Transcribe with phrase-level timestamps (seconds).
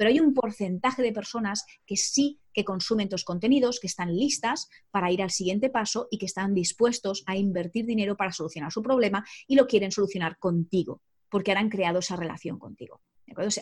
[0.00, 4.70] pero hay un porcentaje de personas que sí que consumen tus contenidos, que están listas
[4.90, 8.80] para ir al siguiente paso y que están dispuestos a invertir dinero para solucionar su
[8.80, 13.02] problema y lo quieren solucionar contigo, porque ahora han creado esa relación contigo.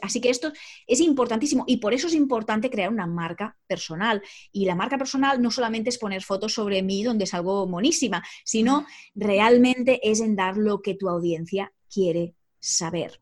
[0.00, 0.52] Así que esto
[0.86, 4.22] es importantísimo y por eso es importante crear una marca personal.
[4.52, 8.22] Y la marca personal no solamente es poner fotos sobre mí donde es algo monísima,
[8.44, 8.86] sino
[9.16, 13.20] realmente es en dar lo que tu audiencia quiere saber.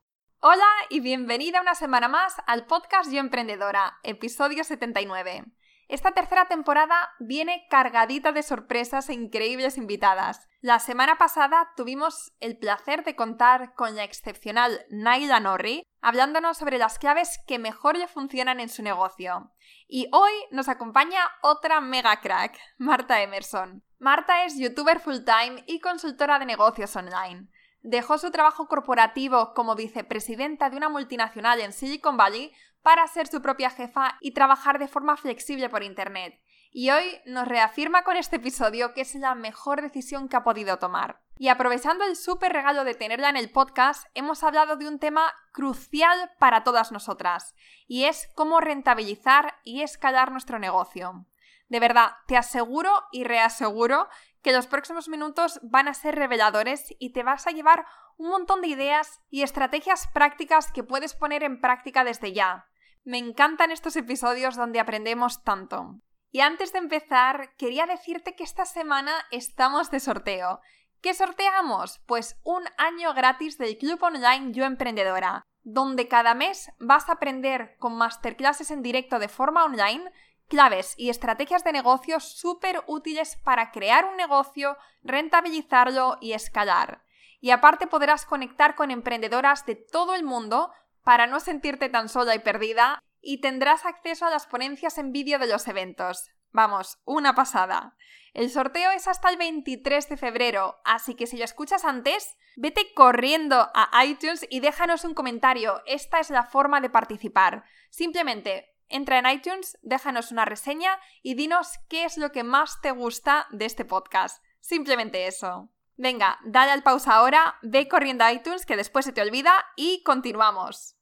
[0.48, 5.44] Hola y bienvenida una semana más al podcast Yo Emprendedora, episodio 79.
[5.88, 10.48] Esta tercera temporada viene cargadita de sorpresas e increíbles invitadas.
[10.60, 16.78] La semana pasada tuvimos el placer de contar con la excepcional Naila Norri, hablándonos sobre
[16.78, 19.50] las claves que mejor le funcionan en su negocio.
[19.88, 23.82] Y hoy nos acompaña otra mega crack, Marta Emerson.
[23.98, 27.48] Marta es youtuber full time y consultora de negocios online.
[27.88, 33.40] Dejó su trabajo corporativo como vicepresidenta de una multinacional en Silicon Valley para ser su
[33.40, 36.36] propia jefa y trabajar de forma flexible por Internet.
[36.72, 40.80] Y hoy nos reafirma con este episodio que es la mejor decisión que ha podido
[40.80, 41.22] tomar.
[41.38, 45.32] Y aprovechando el súper regalo de tenerla en el podcast, hemos hablado de un tema
[45.52, 47.54] crucial para todas nosotras,
[47.86, 51.24] y es cómo rentabilizar y escalar nuestro negocio.
[51.68, 54.08] De verdad, te aseguro y reaseguro
[54.42, 58.60] que los próximos minutos van a ser reveladores y te vas a llevar un montón
[58.60, 62.66] de ideas y estrategias prácticas que puedes poner en práctica desde ya.
[63.04, 66.00] Me encantan estos episodios donde aprendemos tanto.
[66.30, 70.60] Y antes de empezar, quería decirte que esta semana estamos de sorteo.
[71.00, 72.00] ¿Qué sorteamos?
[72.06, 77.76] Pues un año gratis del Club Online Yo Emprendedora, donde cada mes vas a aprender
[77.78, 80.10] con masterclasses en directo de forma online
[80.48, 87.02] claves y estrategias de negocio súper útiles para crear un negocio, rentabilizarlo y escalar.
[87.40, 90.72] Y aparte podrás conectar con emprendedoras de todo el mundo
[91.04, 95.38] para no sentirte tan sola y perdida y tendrás acceso a las ponencias en vídeo
[95.38, 96.30] de los eventos.
[96.52, 97.96] Vamos, una pasada.
[98.32, 102.92] El sorteo es hasta el 23 de febrero, así que si lo escuchas antes, vete
[102.94, 105.82] corriendo a iTunes y déjanos un comentario.
[105.86, 107.64] Esta es la forma de participar.
[107.90, 112.90] Simplemente entra en iTunes, déjanos una reseña y dinos qué es lo que más te
[112.90, 114.42] gusta de este podcast.
[114.60, 115.70] Simplemente eso.
[115.96, 120.02] Venga, dale al pausa ahora, ve corriendo a iTunes que después se te olvida y
[120.02, 120.96] continuamos.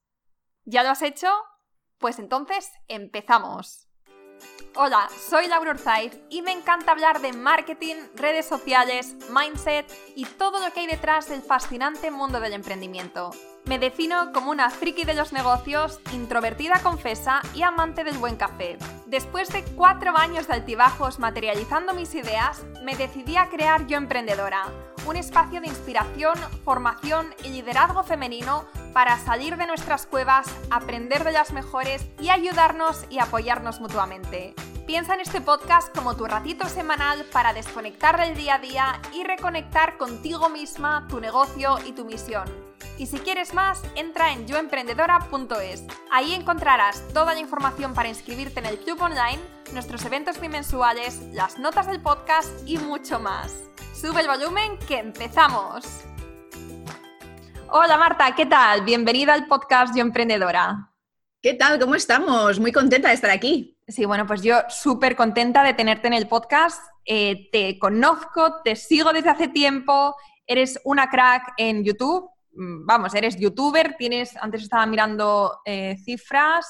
[0.65, 1.29] ¿Ya lo has hecho?
[1.99, 3.89] Pues entonces empezamos.
[4.77, 10.59] Hola, soy Laura Urzaiz y me encanta hablar de marketing, redes sociales, mindset y todo
[10.59, 13.31] lo que hay detrás del fascinante mundo del emprendimiento.
[13.67, 18.77] Me defino como una friki de los negocios, introvertida confesa y amante del buen café.
[19.07, 24.67] Después de cuatro años de altibajos materializando mis ideas, me decidí a crear Yo Emprendedora,
[25.07, 31.33] un espacio de inspiración, formación y liderazgo femenino para salir de nuestras cuevas, aprender de
[31.33, 34.55] las mejores y ayudarnos y apoyarnos mutuamente.
[34.87, 39.25] Piensa en este podcast como tu ratito semanal para desconectar del día a día y
[39.25, 42.45] reconectar contigo misma, tu negocio y tu misión.
[42.99, 45.85] Y si quieres más, entra en yoemprendedora.es.
[46.13, 49.39] Ahí encontrarás toda la información para inscribirte en el club online,
[49.73, 53.55] nuestros eventos bimensuales, las notas del podcast y mucho más.
[53.95, 55.87] Sube el volumen que empezamos.
[57.71, 58.83] Hola Marta, ¿qué tal?
[58.83, 60.91] Bienvenida al podcast Yo Emprendedora.
[61.41, 61.81] ¿Qué tal?
[61.81, 62.61] ¿Cómo estamos?
[62.61, 63.74] Muy contenta de estar aquí.
[63.87, 66.83] Sí, bueno, pues yo súper contenta de tenerte en el podcast.
[67.05, 72.31] Eh, te conozco, te sigo desde hace tiempo, eres una crack en YouTube.
[72.53, 76.67] Mm, vamos, eres youtuber, tienes, antes estaba mirando eh, cifras.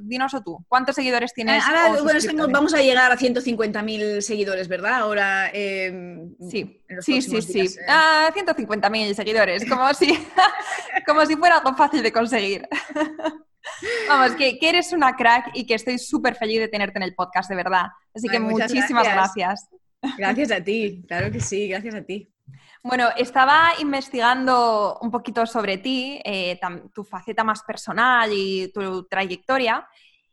[0.00, 1.62] Dinos tú, ¿cuántos seguidores tienes?
[1.62, 4.94] Eh, ahora, bueno, vamos a llegar a 150.000 seguidores, ¿verdad?
[4.94, 5.50] Ahora.
[5.52, 7.76] Em, sí, sí, sí, sí.
[7.86, 10.08] Ah, 150.000 seguidores, como si,
[11.06, 12.68] como si fuera algo fácil de conseguir.
[14.08, 17.48] Vamos, que, eres una crack y que estoy súper feliz de tenerte en el podcast,
[17.50, 17.86] de verdad.
[18.14, 19.68] Así que muchísimas gracias.
[20.16, 20.50] gracias.
[20.50, 22.28] a ti, claro que sí, gracias a ti.
[22.82, 26.58] Bueno, estaba investigando un poquito sobre ti, eh,
[26.94, 29.86] tu faceta más personal y tu trayectoria.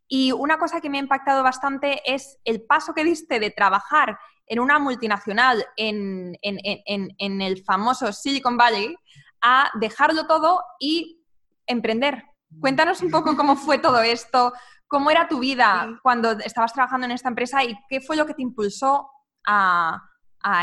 [0.07, 4.17] Y una cosa que me ha impactado bastante es el paso que diste de trabajar
[4.45, 8.95] en una multinacional en, en el famoso Silicon Valley
[9.41, 11.23] a dejarlo todo y
[11.67, 12.23] emprender,
[12.59, 14.53] Cuéntanos un poco cómo fue todo esto,
[14.87, 18.33] cómo era tu vida cuando estabas trabajando en esta empresa y qué fue lo que
[18.33, 19.09] te impulsó
[19.45, 20.01] a,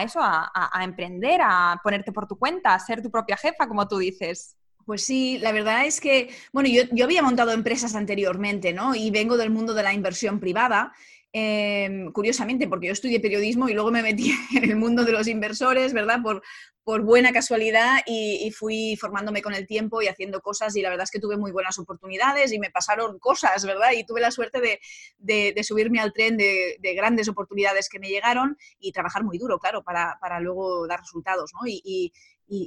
[0.02, 3.98] eso, a, emprender, a ponerte por tu cuenta, a ser tu propia jefa, como tú
[3.98, 4.56] dices.
[4.84, 8.94] Pues sí, la verdad es que, bueno, yo, yo había montado empresas anteriormente, ¿no?
[8.94, 10.92] Y vengo del mundo de la inversión privada
[11.34, 15.26] Em, curiosamente, porque yo estudié periodismo y luego me metí en el mundo de los
[15.28, 16.20] inversores, ¿verdad?
[16.22, 16.42] Por,
[16.84, 21.12] buena casualidad y, fui formándome con el tiempo y haciendo cosas y la verdad es
[21.12, 23.92] que tuve muy buenas oportunidades y me pasaron cosas, ¿verdad?
[23.92, 28.58] Y tuve la suerte de, subirme al tren de, de, grandes oportunidades que me llegaron
[28.80, 32.12] y trabajar muy duro, claro, para, luego dar resultados, y,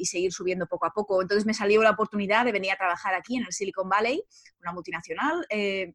[0.05, 1.21] seguir subiendo poco a poco.
[1.21, 4.23] Entonces me salió la oportunidad de venir a trabajar aquí en el Silicon Valley,
[4.61, 5.45] una multinacional.
[5.49, 5.93] Eh,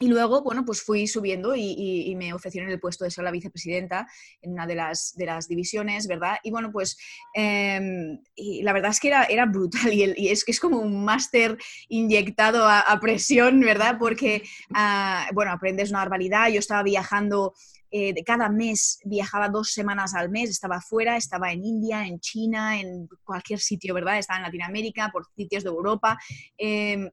[0.00, 4.06] y luego, bueno, pues fui subiendo y, me ofrecieron el puesto de ser la vicepresidenta
[4.40, 6.38] en una de las, de las divisiones, ¿verdad?
[6.42, 6.96] Y bueno, pues
[7.34, 8.18] em,
[8.62, 11.58] la verdad es que era, era brutal y, es que es como un máster
[11.88, 13.96] inyectado a, presión, ¿verdad?
[13.98, 14.42] Porque,
[14.74, 16.48] ah, bueno, aprendes una barbaridad.
[16.48, 17.54] Yo estaba viajando
[17.90, 22.20] eh, de cada mes viajaba dos semanas al mes, estaba fuera, estaba en India, en
[22.20, 24.18] China, en cualquier sitio, ¿verdad?
[24.18, 26.18] Estaba en Latinoamérica, por sitios de Europa.
[26.58, 27.10] Em,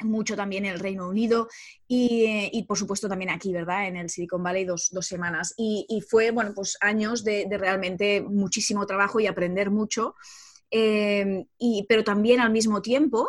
[0.00, 1.48] mucho también en el Reino Unido
[1.86, 3.88] y, y, por supuesto también aquí, ¿verdad?
[3.88, 5.54] En el Silicon Valley dos, dos semanas.
[5.56, 10.14] Y, y, fue, bueno, pues años de, realmente muchísimo trabajo y aprender mucho,
[10.70, 13.28] eh, y, pero también al mismo tiempo,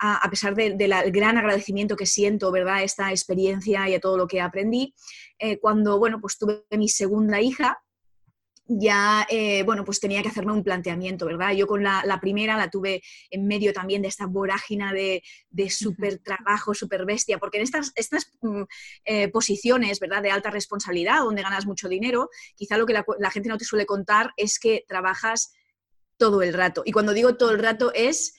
[0.00, 2.76] a, pesar del de gran agradecimiento que siento, ¿verdad?
[2.76, 4.94] A esta experiencia y a todo lo que aprendí,
[5.38, 7.80] eh, cuando, bueno, pues tuve mi segunda hija,
[8.68, 11.52] ya, eh, bueno, pues tenía que hacerme un planteamiento, ¿verdad?
[11.52, 16.18] Yo con la, primera la tuve en medio también de esta vorágina de, de súper
[16.18, 18.62] trabajo, súper bestia, porque en estas, estas mm,
[19.06, 20.22] eh, posiciones, ¿verdad?
[20.22, 23.64] De alta responsabilidad, donde ganas mucho dinero, quizá lo que la, la gente no te
[23.64, 25.52] suele contar es que trabajas
[26.18, 26.82] todo el rato.
[26.84, 28.34] Y cuando digo todo el rato es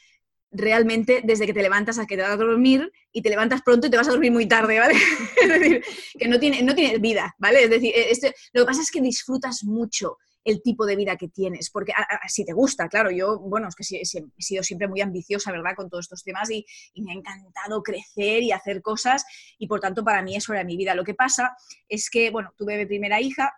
[0.52, 3.88] realmente desde que te levantas a que te vas a dormir y te levantas pronto
[3.88, 4.94] y te vas a dormir muy tarde, ¿vale?
[5.42, 5.84] es decir,
[6.18, 7.64] que no, tiene, no vida, ¿vale?
[7.64, 11.18] Es decir, e, este, lo que pasa es que disfrutas mucho el tipo de vida
[11.18, 11.92] que tienes, porque
[12.28, 14.06] si te gusta, claro, yo, bueno, es que he
[14.42, 18.42] sido siempre muy ambiciosa, ¿verdad?, con todos estos temas y, y, me ha encantado crecer
[18.42, 19.26] y hacer cosas
[19.58, 20.96] y por tanto para mí eso era mi vida.
[20.96, 21.56] Lo que pasa
[21.88, 23.52] es que, bueno, tuve mi primera hija,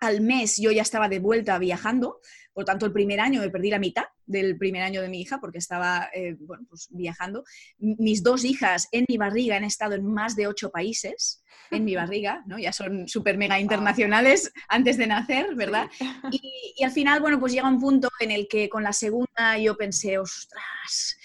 [0.00, 2.20] al mes yo ya estaba de vuelta viajando,
[2.58, 5.38] por tanto el primer año me perdí la mitad del primer año de mi hija
[5.38, 7.44] porque estaba eh, bueno, pues viajando.
[7.78, 11.94] Mis dos hijas en mi barriga han estado en más de ocho países en mi
[11.94, 12.58] barriga, ¿no?
[12.58, 15.88] ya son súper mega internacionales antes de nacer, ¿verdad?
[16.32, 19.56] Y, y al final, bueno, pues llega un punto en el que con la segunda
[19.56, 21.16] yo pensé, ostras,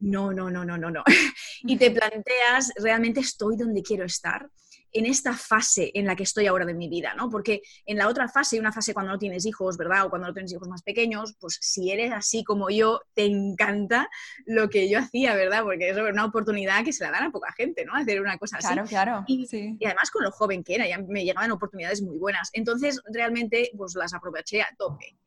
[0.00, 1.02] no, no, no, no, no, no.
[1.62, 4.50] y te planteas, realmente estoy donde quiero estar
[4.94, 7.28] en esta fase en la que estoy ahora de mi vida, ¿no?
[7.28, 10.06] Porque en la otra fase, una fase cuando no tienes hijos, ¿verdad?
[10.06, 14.08] O cuando no tienes hijos más pequeños, pues si eres así como yo, te encanta
[14.46, 15.64] lo que yo hacía, ¿verdad?
[15.64, 17.94] Porque es una oportunidad que se la dan a poca gente, ¿no?
[17.94, 18.68] Hacer una cosa así.
[18.68, 19.24] Claro, claro.
[19.26, 22.50] Y, y además con lo joven que era, ya me llegaban oportunidades muy buenas.
[22.52, 25.18] Entonces, realmente, pues las aproveché a tope.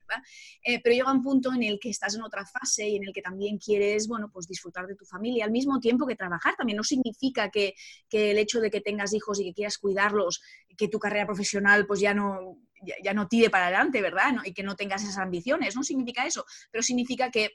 [0.64, 3.14] Eh, pero llega un punto en el que estás en otra fase y en el
[3.14, 6.56] que también quieres, bueno, pues disfrutar de tu familia al mismo tiempo que trabajar.
[6.56, 7.74] También no significa que,
[8.10, 10.42] que el hecho de que tengas hijos y que quieras cuidarlos,
[10.78, 12.58] que tu carrera profesional pues ya no,
[13.04, 14.36] ya, no tire para adelante, ¿verdad?
[14.46, 17.52] Y que no tengas esas ambiciones, no significa eso, pero significa que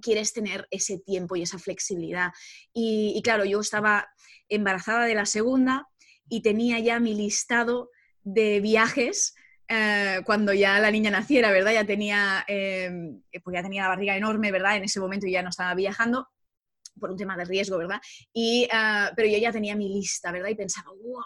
[0.00, 2.30] quieres tener ese tiempo y esa flexibilidad.
[2.72, 4.08] Y, y, claro, yo estaba
[4.48, 5.86] embarazada de la segunda
[6.28, 7.90] y tenía ya mi listado
[8.22, 9.34] de viajes
[9.68, 11.72] eh, cuando ya la niña naciera, ¿verdad?
[11.72, 12.90] Ya tenía, eh,
[13.42, 14.76] pues ya tenía la barriga enorme, ¿verdad?
[14.76, 16.28] En ese momento ya no estaba viajando
[16.98, 18.00] por un tema de riesgo, ¿verdad?
[18.32, 20.48] Y, eh, pero yo ya tenía mi lista, ¿verdad?
[20.48, 21.22] Y pensaba, ¡wow!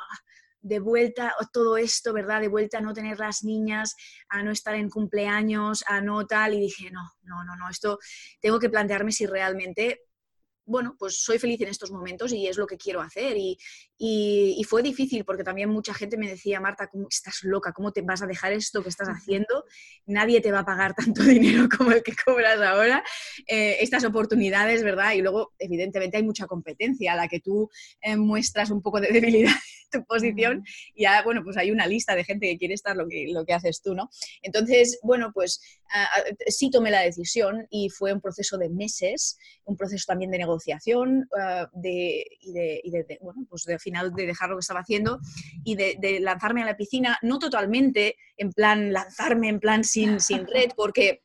[0.60, 2.40] De vuelta todo esto, ¿verdad?
[2.40, 3.94] De vuelta a no tener las niñas,
[4.28, 6.54] a no estar en cumpleaños, a no tal.
[6.54, 7.98] Y dije, no, no, no, no, esto
[8.40, 10.07] tengo que plantearme si realmente
[10.68, 13.36] bueno, pues soy feliz en estos momentos y es lo que quiero hacer.
[13.36, 13.58] Y,
[13.96, 17.72] y, fue difícil porque también mucha gente me decía, Marta, ¿cómo estás loca?
[17.72, 19.64] ¿Cómo te vas a dejar esto que estás haciendo?
[20.06, 23.02] Nadie te va a pagar tanto dinero como el que cobras ahora.
[23.46, 25.14] Eh, estas oportunidades, ¿verdad?
[25.14, 27.70] Y luego, evidentemente, hay mucha competencia a la que tú
[28.02, 29.54] eh, muestras un poco de debilidad
[29.92, 30.64] en tu posición.
[30.94, 33.44] Y ya, bueno, pues hay una lista de gente que quiere estar lo que, lo
[33.44, 34.10] que haces tú, ¿no?
[34.42, 35.60] Entonces, bueno, pues
[36.46, 41.28] sí tomé la decisión y fue un proceso de meses, un proceso también de negociación
[41.72, 45.20] de, y, de, y de, bueno, pues de final de dejar lo que estaba haciendo
[45.64, 50.46] y de, lanzarme a la piscina, no totalmente en plan lanzarme en plan sin, sin
[50.46, 51.22] red, porque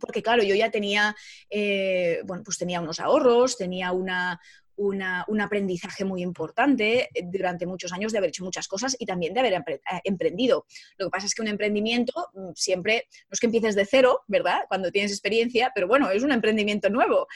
[0.00, 1.14] porque claro, yo ya tenía,
[1.50, 4.40] eh, bueno, pues tenía unos ahorros, tenía una,
[4.80, 9.34] un aprendizaje muy importante eh, durante muchos años de haber hecho muchas cosas y también
[9.34, 10.66] de haber eh, emprendido.
[10.96, 14.20] Lo que pasa es que un emprendimiento mm, siempre, no es que empieces de cero,
[14.26, 14.60] ¿verdad?
[14.68, 17.26] Cuando tienes experiencia, pero bueno, es un emprendimiento nuevo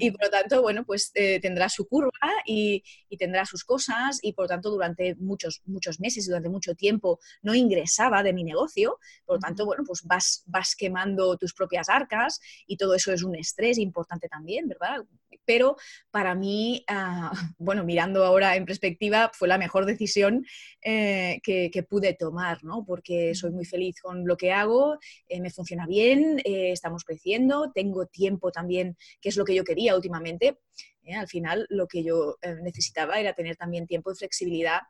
[0.00, 2.10] y por lo tanto, bueno, pues eh, tendrá su curva
[2.44, 2.82] y,
[3.18, 7.52] tendrá sus cosas y por lo tanto durante muchos, muchos meses, durante mucho tiempo no
[7.54, 12.40] ingresaba de mi negocio, por lo tanto, bueno, pues vas, vas quemando tus propias arcas
[12.66, 15.04] y todo eso es un estrés importante también, ¿verdad?
[15.48, 15.76] Pero
[16.10, 20.44] para mí, ah, bueno, mirando ahora en perspectiva, fue la mejor decisión
[20.82, 22.84] eh, que, pude tomar, ¿no?
[22.84, 27.72] Porque soy muy feliz con lo que hago, eh, me funciona bien, eh, estamos creciendo,
[27.74, 30.58] tengo tiempo también, que es lo que yo quería últimamente.
[31.16, 34.80] Al final, lo que yo necesitaba era tener también tiempo y flexibilidad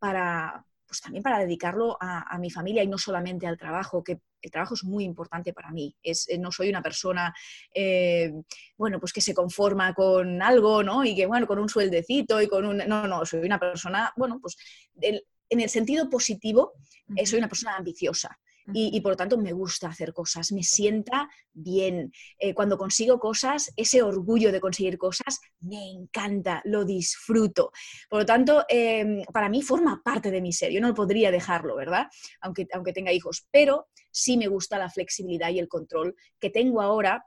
[0.00, 4.50] para, pues también para dedicarlo a, mi familia y no solamente al trabajo, que el
[4.50, 5.96] trabajo es muy importante para mí.
[6.02, 7.34] Es, eh, no soy una persona,
[7.74, 8.32] eh,
[8.76, 11.04] bueno, pues que se conforma con algo, ¿no?
[11.04, 12.78] Y que, bueno, con un sueldecito y con un...
[12.78, 14.56] No, no, soy una persona, bueno, pues
[15.00, 16.72] en el sentido positivo,
[17.16, 18.38] eh, soy una persona ambiciosa
[18.72, 22.12] y, por lo tanto me gusta hacer cosas, me sienta bien.
[22.38, 27.72] Eh, cuando consigo cosas, ese orgullo de conseguir cosas me encanta, lo disfruto.
[28.08, 31.76] Por lo tanto, em, para mí forma parte de mi ser, yo no podría dejarlo,
[31.76, 32.06] ¿verdad?
[32.40, 36.80] Aunque, aunque tenga hijos, pero sí me gusta la flexibilidad y el control que tengo
[36.80, 37.24] ahora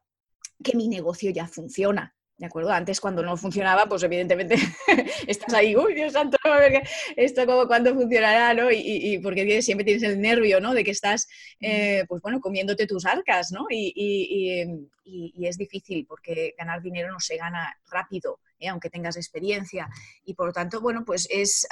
[0.64, 2.13] que mi negocio ya funciona.
[2.38, 2.72] ¿De acuerdo?
[2.72, 4.56] Antes cuando no funcionaba, pues evidentemente
[5.28, 6.82] estás ahí, uy, Dios santo, a ver
[7.16, 8.72] esto como cuándo funcionará, ¿no?
[8.72, 10.74] Y, porque siempre tienes el nervio, ¿no?
[10.74, 11.28] De que estás,
[11.60, 13.68] eh, pues bueno, comiéndote tus arcas, ¿no?
[13.70, 14.68] Y,
[15.46, 18.70] es difícil porque ganar dinero no se gana rápido, ¿eh?
[18.70, 19.88] aunque tengas experiencia.
[20.26, 21.68] Y por lo tanto, bueno, pues es,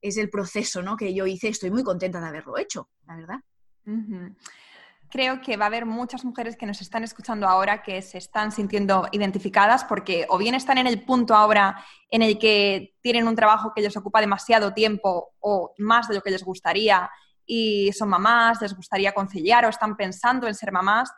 [0.00, 0.96] es el proceso, ¿no?
[0.96, 3.40] Que yo hice, estoy muy contenta de haberlo hecho, la verdad
[5.10, 8.52] creo que va a haber muchas mujeres que nos están escuchando ahora que se están
[8.52, 13.34] sintiendo identificadas porque o bien están en el punto ahora en el que tienen un
[13.34, 17.10] trabajo que les ocupa demasiado tiempo o más de lo que les gustaría
[17.46, 21.10] y son mamás, les gustaría conciliar o están pensando en ser mamás.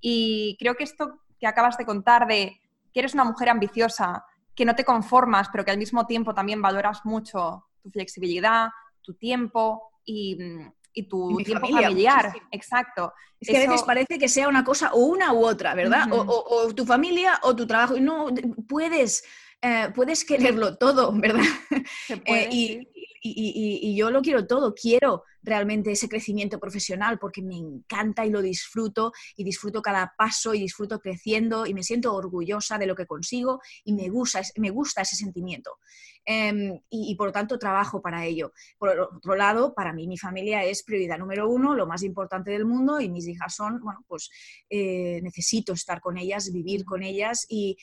[0.00, 2.60] Y creo que esto que acabas de contar de
[2.92, 4.24] que eres una mujer ambiciosa,
[4.54, 8.68] que no te conformas, pero que al mismo tiempo también valoras mucho tu flexibilidad,
[9.00, 12.34] tu tiempo y, mm, y tu tiempo familiar.
[12.50, 13.12] Exacto.
[13.40, 16.08] Es que a veces parece que sea una cosa o una u otra, ¿verdad?
[16.10, 17.96] o, tu familia o tu trabajo.
[17.96, 18.28] Y no
[18.68, 19.24] puedes,
[19.62, 21.44] eh, puedes quererlo todo, ¿verdad?
[22.08, 22.88] Eh, y,
[23.22, 28.42] y, yo lo quiero todo, quiero realmente ese crecimiento profesional porque me encanta y lo
[28.42, 33.06] disfruto y disfruto cada paso y disfruto creciendo y me siento orgullosa de lo que
[33.06, 35.78] consigo y me gusta, me gusta ese sentimiento.
[36.30, 38.52] Em, y, por lo tanto trabajo para ello.
[38.76, 42.66] Por otro lado, para mí mi familia es prioridad número uno, lo más importante del
[42.66, 44.30] mundo y mis hijas son, bueno, pues
[44.68, 47.78] eh, necesito estar con ellas, vivir con ellas y,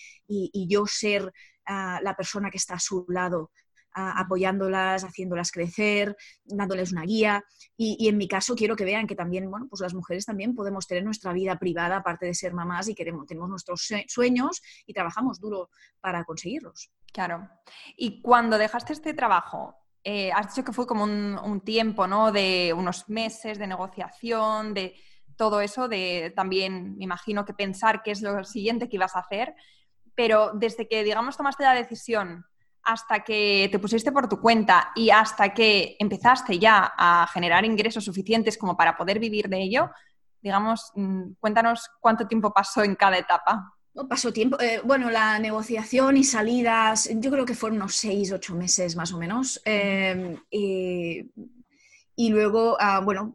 [0.67, 1.33] yo ser
[1.65, 3.49] ah, la persona que está a su lado
[3.95, 7.43] apoyándolas, haciéndolas crecer, dándoles una guía.
[7.77, 10.85] Y, en mi caso quiero que vean que también, bueno, pues las mujeres también podemos
[10.85, 15.39] tener nuestra vida privada, aparte de ser mamás, y queremos, tenemos nuestros sueños y trabajamos
[15.39, 15.69] duro
[16.01, 16.91] para conseguirlos.
[17.13, 17.49] Claro.
[17.95, 22.31] Y cuando dejaste este trabajo, eh, has dicho que fue como un, un, tiempo, ¿no?
[22.31, 24.95] De unos meses de negociación, de
[25.35, 29.19] todo eso, de también, me imagino que pensar qué es lo siguiente que ibas a
[29.19, 29.55] hacer.
[30.13, 32.45] Pero desde que, digamos, tomaste la decisión
[32.85, 38.05] hasta que te pusiste por tu cuenta y hasta que empezaste ya a generar ingresos
[38.05, 39.89] suficientes como para poder vivir de ello,
[40.41, 43.71] digamos, mm, cuéntanos cuánto tiempo pasó en cada etapa.
[44.09, 44.59] pasó tiempo.
[44.59, 49.13] Eh, bueno, la negociación y salidas, yo creo que fueron unos seis, ocho meses más
[49.13, 49.61] o menos.
[49.63, 53.33] Em, y, luego, ah, bueno,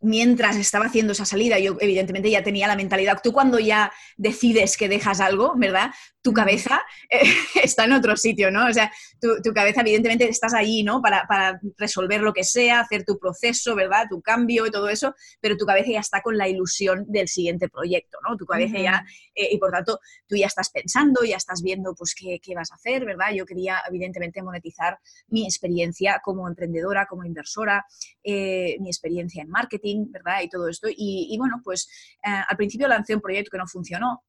[0.00, 4.76] mientras estaba haciendo esa salida, yo evidentemente ya tenía la mentalidad, tú cuando ya decides
[4.76, 5.90] que dejas algo, ¿verdad?
[6.28, 7.22] Tu cabeza eh,
[7.64, 8.66] está en otro sitio, ¿no?
[8.66, 11.00] O sea, tu, cabeza evidentemente estás ahí, ¿no?
[11.00, 14.04] Para, resolver lo que sea, hacer tu proceso, ¿verdad?
[14.10, 17.70] Tu cambio y todo eso, pero tu cabeza ya está con la ilusión del siguiente
[17.70, 18.36] proyecto, ¿no?
[18.36, 22.14] Tu cabeza ya, eh, y por tanto, tú ya estás pensando, ya estás viendo, pues,
[22.14, 23.28] qué, qué vas a hacer, ¿verdad?
[23.34, 27.86] Yo quería, evidentemente, monetizar mi experiencia como emprendedora, como inversora,
[28.22, 30.42] eh, mi experiencia en marketing, ¿verdad?
[30.42, 30.88] Y todo esto.
[30.94, 31.88] Y, bueno, pues
[32.22, 34.24] al principio lancé un proyecto que no funcionó,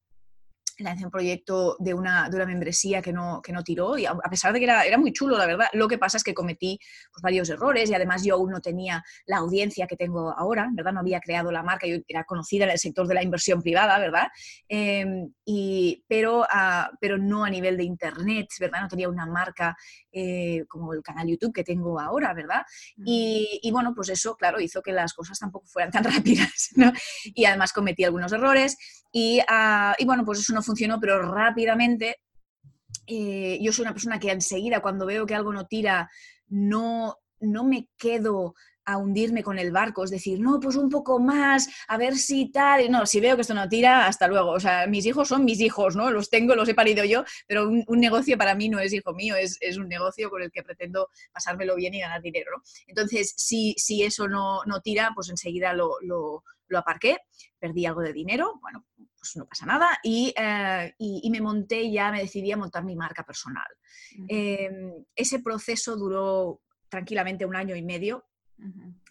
[0.84, 4.14] lancé un proyecto de una, de una membresía que no, que no tiró y a
[4.30, 6.78] pesar de que era, era muy chulo, la verdad, lo que pasa es que cometí
[7.12, 10.92] pues, varios errores y además yo aún no tenía la audiencia que tengo ahora, ¿verdad?
[10.92, 13.98] No había creado la marca, yo era conocida en el sector de la inversión privada,
[13.98, 14.28] ¿verdad?
[14.68, 18.82] Em, y, pero, ah, pero no a nivel de internet, ¿verdad?
[18.82, 19.76] No tenía una marca
[20.12, 22.62] eh, como el canal YouTube que tengo ahora, ¿verdad?
[23.04, 26.92] Y, y, bueno, pues eso, claro, hizo que las cosas tampoco fueran tan rápidas, ¿no?
[27.24, 28.76] Y además cometí algunos errores
[29.12, 32.20] y, ah, y bueno, pues eso no funcionó, pero rápidamente
[33.06, 36.08] eh, yo soy una persona que enseguida cuando veo que algo no tira,
[36.48, 41.18] no, no me quedo a hundirme con el barco, es decir, no, pues un poco
[41.20, 44.60] más, a ver si tal, no, si veo que esto no tira, hasta luego, o
[44.60, 46.10] sea, mis hijos son mis hijos, ¿no?
[46.10, 49.34] Los tengo, los he parido yo, pero un, negocio para mí no es hijo mío,
[49.36, 52.62] es, un negocio con el que pretendo pasármelo bien y ganar dinero.
[52.86, 57.18] Entonces, si, si eso no, no tira, pues enseguida lo, lo, lo aparqué,
[57.58, 58.84] perdí algo de dinero, bueno,
[59.20, 59.98] pues no pasa nada.
[60.02, 60.94] Y, eh,
[61.30, 63.68] me monté ya, me decidí a montar mi marca personal.
[64.26, 68.24] Em, ese proceso duró tranquilamente un año y medio.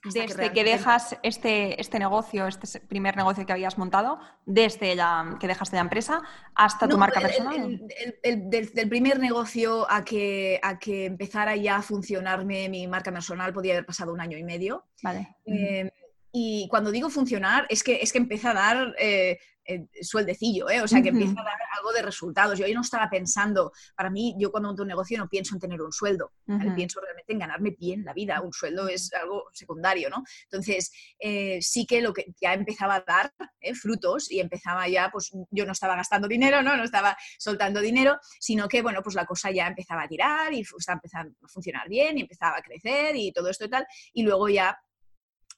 [0.04, 5.48] Desde que, dejas este, este negocio, este primer negocio que habías montado, desde la, que
[5.48, 6.22] dejaste la empresa
[6.56, 7.82] hasta tu marca personal.
[8.24, 13.74] del, primer negocio a que, a que empezara ya a funcionarme mi marca personal podía
[13.74, 14.86] haber pasado un año y medio.
[15.01, 15.36] Vale.
[15.46, 15.89] Em,
[16.32, 20.81] y cuando digo funcionar, es que, es que empieza a dar eh, eh, sueldecillo, ¿eh?
[20.81, 22.57] o sea, que empieza a dar algo de resultados.
[22.57, 25.79] Yo, no estaba pensando, para mí, yo cuando monto un negocio no pienso en tener
[25.79, 26.31] un sueldo,
[26.75, 28.41] pienso realmente en ganarme bien la vida.
[28.41, 30.23] Un sueldo es algo secundario, ¿no?
[30.45, 33.31] Entonces, eh, sí que lo que ya empezaba a dar
[33.79, 36.75] frutos y empezaba ya, pues yo no estaba gastando dinero, ¿no?
[36.75, 40.61] No estaba soltando dinero, sino que, bueno, pues la cosa ya empezaba a tirar y
[40.61, 43.85] estaba empezando a funcionar bien y empezaba a crecer y todo esto y tal.
[44.13, 44.75] Y luego ya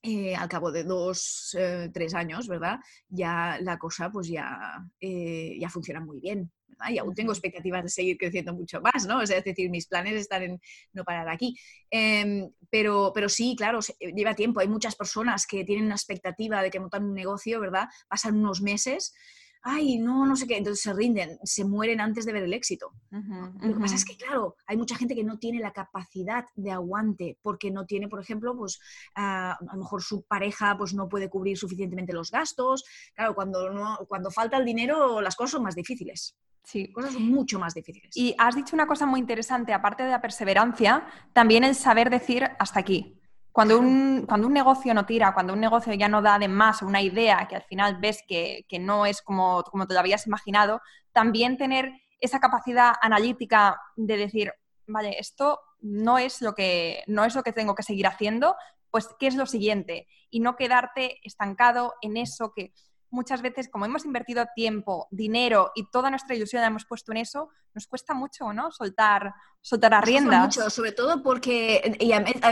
[0.04, 2.80] eh, al cabo de dos, eh, tres años, ¿verdad?
[3.10, 6.90] Ya la cosa pues ya, eh, ya funciona muy bien, ¿verdad?
[6.90, 9.22] Y aún tengo expectativas de seguir creciendo mucho más, ¿no?
[9.22, 10.62] es decir, mis planes están en
[10.94, 11.56] no parar aquí.
[11.92, 14.60] Em, pero, pero sí, claro, lleva tiempo.
[14.60, 17.88] Hay muchas personas que tienen una expectativa de que montan un negocio, ¿verdad?
[18.08, 19.14] Pasan unos meses
[19.64, 22.92] ay, no, no sé qué, entonces se rinden, se mueren antes de ver el éxito.
[23.12, 26.72] Lo que pasa es que, claro, hay mucha gente que no tiene la capacidad de
[26.72, 28.80] aguante porque no tiene, por ejemplo, pues
[29.16, 32.84] ah, a lo mejor su pareja pues no puede cubrir suficientemente los gastos.
[33.14, 36.36] Claro, cuando, no, cuando falta el dinero las cosas son más difíciles.
[36.64, 36.92] Sí.
[36.92, 38.16] Cosas mucho más difíciles.
[38.16, 42.48] Y has dicho una cosa muy interesante, aparte de la perseverancia, también el saber decir
[42.60, 43.21] hasta aquí.
[43.52, 46.82] Cuando un, cuando un negocio no tira, cuando un negocio ya no da de más
[46.82, 50.82] una idea que al final ves que, no es como, como te lo habías imaginado,
[51.12, 54.54] también tener esa capacidad analítica de decir,
[54.88, 58.56] vale, esto no es lo que, no es lo que tengo que seguir haciendo,
[58.90, 60.08] pues ¿qué es lo siguiente?
[60.30, 62.74] Y no quedarte estancado en eso que
[63.10, 67.18] muchas veces, como hemos invertido tiempo, dinero y toda nuestra ilusión la hemos puesto en
[67.18, 68.72] eso, nos cuesta mucho, ¿no?
[68.72, 70.58] Soltar, soltar a riendas.
[70.58, 71.98] Mucho, sobre todo porque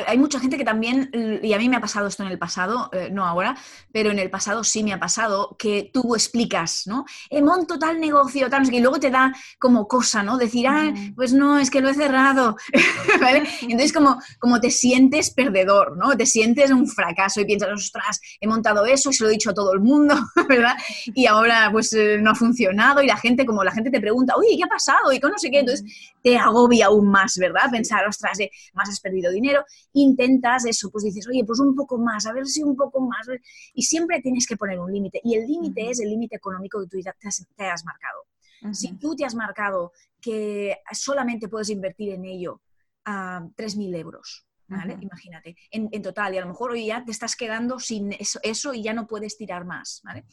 [0.08, 1.10] hay mucha gente que también,
[1.42, 3.58] y a mí me ha pasado esto en el pasado, eh, no ahora,
[3.92, 7.06] pero en el pasado sí me ha pasado, que tú explicas, ¿no?
[7.30, 10.38] Eh, monto tal negocio, tal, y luego te da como cosa, ¿no?
[10.38, 12.56] Decir, ah, pues no, es que lo he cerrado,
[13.22, 13.44] ¿vale?
[13.62, 16.16] Entonces como, como te sientes perdedor, ¿no?
[16.16, 19.50] Te sientes un fracaso y piensas, ostras, he montado eso y se lo he dicho
[19.50, 20.16] a todo el mundo,
[20.50, 20.76] ¿verdad?
[21.06, 24.36] Y ahora pues eh, no ha funcionado y la gente, como la gente te pregunta,
[24.36, 25.09] oye, ¿qué ha pasado?
[25.12, 25.86] Y con no sé qué, entonces
[26.22, 27.70] te agobia aún más, ¿verdad?
[27.72, 31.98] Pensar, ostras, eh, más has perdido dinero, intentas eso, pues dices, oye, pues un poco
[31.98, 33.28] más, a ver si un poco más,
[33.74, 36.88] y siempre tienes que poner un límite, y el límite es el límite económico que
[36.88, 38.26] tú te has, marcado.
[38.74, 42.62] Si tú te has marcado que solamente puedes invertir en ello
[43.06, 44.98] a 3.000 euros, ¿vale?
[45.00, 48.74] Imagínate, en, total, y a lo mejor hoy ya te estás quedando sin eso, eso,
[48.74, 50.26] y ya no puedes tirar más, ¿vale?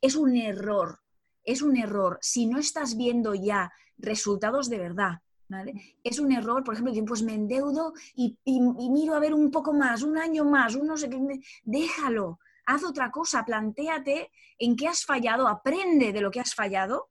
[0.00, 1.00] Es un error,
[1.44, 2.18] es un error.
[2.20, 5.96] Si no estás viendo ya resultados de verdad, ¿vale?
[6.02, 10.02] Es un error, por ejemplo, pues me endeudo y, miro a ver un poco más,
[10.02, 15.04] un año más, un no sé qué, déjalo, haz otra cosa, plantéate en qué has
[15.04, 17.10] fallado, aprende de lo que has fallado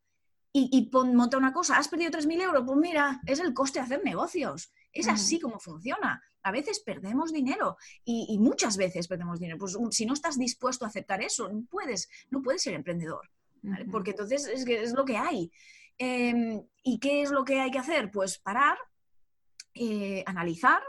[0.52, 4.04] y, monta una cosa, has perdido 3.000 euros, pues mira, es el coste de hacer
[4.04, 4.72] negocios.
[4.92, 6.24] Es así como funciona.
[6.42, 9.60] A veces perdemos dinero y, muchas veces perdemos dinero.
[9.60, 13.30] Pues si no estás dispuesto a aceptar eso, no puedes, no puedes ser emprendedor.
[13.92, 15.52] Porque entonces es, que es lo que hay.
[16.00, 18.10] Em, ¿Y qué es lo que hay que hacer?
[18.10, 18.78] Pues parar,
[19.74, 20.82] eh, analizar,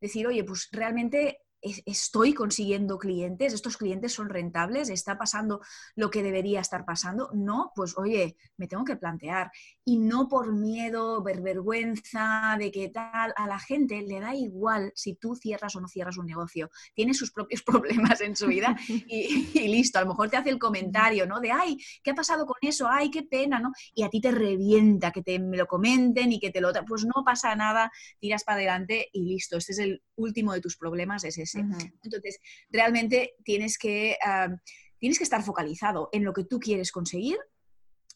[0.00, 1.45] decir, oye, pues realmente
[1.84, 5.60] estoy consiguiendo clientes, estos clientes son rentables, está pasando
[5.94, 7.30] lo que debería estar pasando.
[7.32, 9.50] No, pues oye, me tengo que plantear.
[9.84, 14.92] Y no por miedo, ver vergüenza de que tal, a la gente le da igual
[14.94, 16.70] si tú cierras o no cierras un negocio.
[16.94, 19.98] Tiene sus propios problemas en su vida y, listo.
[19.98, 21.40] A lo mejor te hace el comentario, ¿no?
[21.40, 22.88] De, ay, ¿qué ha pasado con eso?
[22.88, 23.72] Ay, qué pena, ¿no?
[23.94, 26.72] Y a ti te revienta que te me lo comenten y que te lo...
[26.86, 29.56] Pues no pasa nada, tiras para adelante y listo.
[29.56, 31.55] Este es el último de tus problemas, es ese.
[31.60, 32.38] Entonces,
[32.70, 34.16] realmente tienes que,
[34.98, 37.38] tienes que estar focalizado en lo que tú quieres conseguir,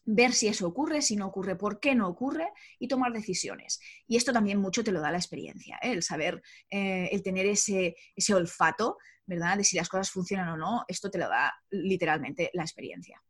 [0.05, 2.49] ver si eso ocurre, si no ocurre, por qué no ocurre
[2.79, 3.79] y tomar decisiones.
[4.07, 5.91] Y esto también mucho te lo da la experiencia, ¿eh?
[5.91, 9.57] el saber, eh, el tener ese, ese olfato, ¿verdad?
[9.57, 13.21] De si las cosas funcionan o no, esto te lo da literalmente la experiencia.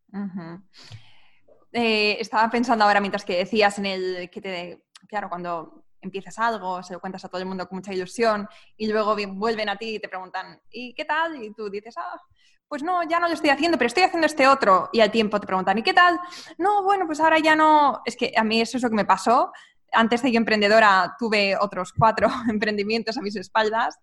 [1.73, 6.81] Eh, estaba pensando ahora mientras que decías en el que te, claro, cuando empiezas algo,
[6.83, 9.95] se lo cuentas a todo el mundo con mucha ilusión y luego vuelven a ti
[9.95, 11.41] y te preguntan, ¿y qué tal?
[11.43, 12.19] Y tú dices, ah,
[12.67, 14.89] pues no, ya no lo estoy haciendo, pero estoy haciendo este otro.
[14.93, 16.19] Y al tiempo te preguntan, ¿y qué tal?
[16.57, 18.01] No, bueno, pues ahora ya no.
[18.05, 19.51] Es que a mí eso es lo que me pasó.
[19.91, 23.99] Antes de yo emprendedora tuve otros cuatro emprendimientos a mis espaldas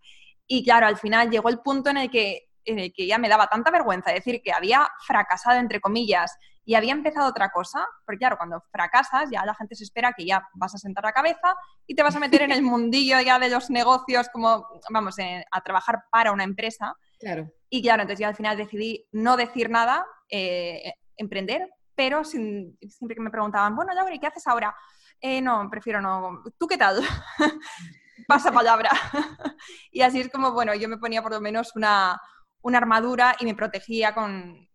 [0.46, 3.28] y claro, al final llegó el punto en el que, en el que ya me
[3.28, 6.36] daba tanta vergüenza decir que había fracasado, entre comillas,
[6.68, 10.26] y había empezado otra cosa, porque claro, cuando fracasas ya la gente se espera que
[10.26, 13.38] ya vas a sentar la cabeza y te vas a meter en el mundillo ya
[13.38, 15.16] de los negocios, como, vamos,
[15.50, 16.94] a trabajar para una empresa.
[17.18, 17.50] Claro.
[17.70, 23.22] Y claro, entonces yo al final decidí no decir nada, eh, emprender, pero siempre que
[23.22, 24.76] me preguntaban, bueno, Laura, ¿qué haces ahora?
[25.22, 26.42] Eh, no, prefiero no.
[26.58, 27.00] ¿Tú qué tal?
[28.28, 28.90] Pasa palabra.
[29.90, 32.20] y así es como, bueno, yo me ponía por lo menos una,
[32.60, 34.67] una armadura y me protegía con,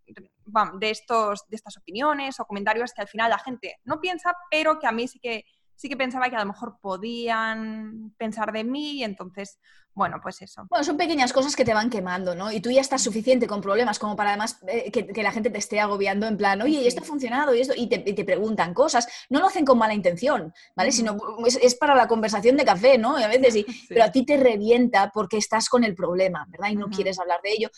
[0.79, 4.79] de, estos, de estas opiniones o comentarios que al final la gente no piensa, pero
[4.79, 8.63] que a mí sí que, sí que pensaba que a lo mejor podían pensar de
[8.63, 9.59] mí y entonces
[9.95, 10.65] bueno, pues eso.
[10.69, 12.51] Bueno, son pequeñas cosas que te van quemando, ¿no?
[12.51, 15.59] Y tú ya estás suficiente con problemas como para además eh, que, la gente te
[15.59, 17.53] esté agobiando en plan, oye, ¿y esto ha funcionado?
[17.53, 17.73] Y, esto?
[17.77, 19.07] Y, te, preguntan cosas.
[19.29, 20.91] No lo hacen con mala intención, ¿vale?
[20.91, 23.19] Sino es, para la conversación de café, ¿no?
[23.19, 26.69] Y a veces sí, pero a ti te revienta porque estás con el problema, ¿verdad?
[26.69, 27.69] Y no quieres hablar de ello.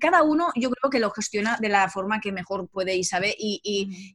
[0.00, 3.34] cada uno yo creo que lo gestiona de la forma que mejor puede y sabe.
[3.36, 3.60] Y,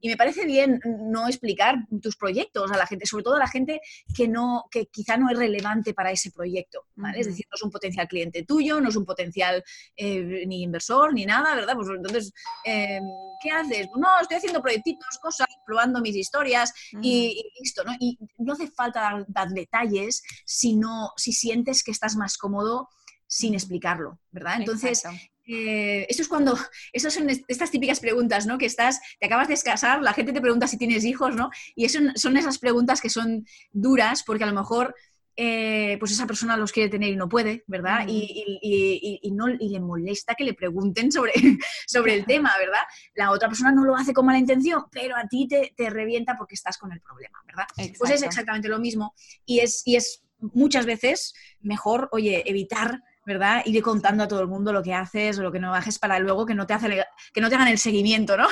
[0.02, 3.48] y, me parece bien no explicar tus proyectos a la gente, sobre todo a la
[3.50, 3.82] gente
[4.16, 6.85] que, no, que quizá no es relevante para ese proyecto.
[7.18, 9.64] Es decir, no es un potencial cliente tuyo, no es un potencial
[9.98, 11.76] eh, ni inversor, ni nada, ¿verdad?
[11.76, 12.32] Pues entonces,
[12.64, 13.02] eh,
[13.42, 13.88] ¿qué haces?
[13.98, 17.94] No, estoy haciendo proyectitos, cosas, probando mis historias y, listo, ¿no?
[18.00, 20.80] Y no hace falta dar, detalles si,
[21.18, 22.90] si sientes que estás más cómodo
[23.28, 24.56] sin explicarlo, ¿verdad?
[24.60, 25.04] Entonces,
[25.48, 26.58] eh, eso es cuando,
[26.94, 28.58] esas son estas típicas preguntas, ¿no?
[28.58, 31.50] Que estás, te acabas de casar, la gente te pregunta si tienes hijos, ¿no?
[31.76, 34.96] Y eso son esas preguntas que son duras porque a lo mejor
[35.38, 38.06] eh, pues esa persona los quiere tener y no puede, ¿verdad?
[38.08, 41.34] y, no, le molesta que le pregunten sobre,
[41.88, 42.82] sobre el tema, ¿verdad?
[43.16, 46.56] La otra persona no lo hace con mala intención, pero a ti te, revienta porque
[46.56, 47.66] estás con el problema, ¿verdad?
[47.98, 49.14] Pues es exactamente lo mismo
[49.46, 53.64] y es, y es muchas veces mejor, oye, evitar ¿verdad?
[53.66, 56.20] Ir contando a todo el mundo lo que haces o lo que no haces para
[56.20, 58.48] luego que no te, hace, que no te hagan el seguimiento, ¿no?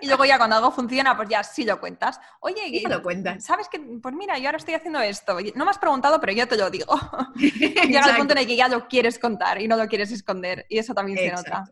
[0.00, 2.20] Y luego ya cuando algo funciona, pues ya sí lo cuentas.
[2.40, 3.44] Oye, y lo cuentas.
[3.44, 5.38] ¿Sabes que Pues mira, yo ahora estoy haciendo esto.
[5.54, 6.94] No me has preguntado, pero yo te lo digo.
[7.36, 10.66] Llega el punto en el que ya lo quieres contar y no lo quieres esconder.
[10.68, 11.64] Y eso también se nota.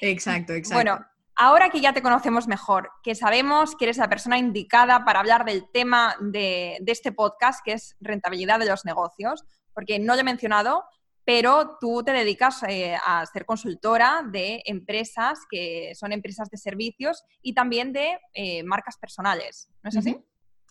[0.00, 0.74] Exacto, exacto.
[0.74, 5.20] Bueno, ahora que ya te conocemos mejor, que sabemos que eres la persona indicada para
[5.20, 9.44] hablar del tema de, de este podcast, que es rentabilidad de los negocios,
[9.74, 10.84] porque no lo he mencionado,
[11.30, 17.22] pero tú te dedicas eh, a ser consultora de empresas que son empresas de servicios
[17.40, 20.18] y también de eh, marcas personales, ¿no es así?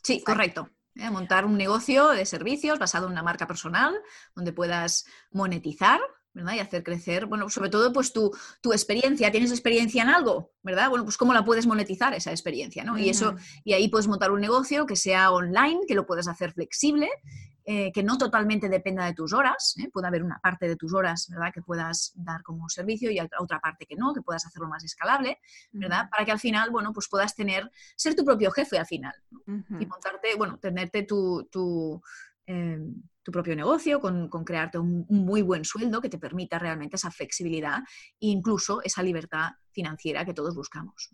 [0.04, 0.70] Sí, correcto.
[0.96, 3.96] Eh, montar un negocio de servicios basado en una marca personal
[4.36, 6.54] donde puedas monetizar ¿verdad?
[6.54, 10.52] Y hacer crecer, bueno, sobre todo pues tu, tu, experiencia, ¿tienes experiencia en algo?
[10.62, 10.90] ¿Verdad?
[10.90, 13.00] Bueno, pues cómo la puedes monetizar esa experiencia, ¿no?
[13.00, 16.52] Y eso, y ahí puedes montar un negocio que sea online, que lo puedes hacer
[16.54, 17.10] flexible
[17.72, 19.92] eh, que no totalmente dependa de tus horas, ¿eh?
[19.94, 23.60] puede haber una parte de tus horas, ¿verdad?, que puedas dar como servicio y otra
[23.60, 25.38] parte que no, que puedas hacerlo más escalable,
[25.72, 29.14] ¿verdad?, para que al final, bueno, pues puedas tener, ser tu propio jefe al final,
[29.46, 32.02] y montarte, bueno, tenerte tu, tu,
[32.48, 37.82] em, propio negocio, con, crearte un, muy buen sueldo que te permita realmente esa flexibilidad
[38.20, 41.12] e incluso esa libertad financiera que todos buscamos.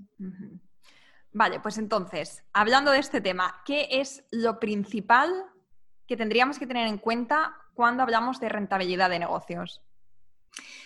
[1.34, 5.52] Vale, pues entonces, hablando de este tema, ¿qué es lo principal
[6.08, 9.82] que tendríamos que tener en cuenta cuando hablamos de rentabilidad de negocios?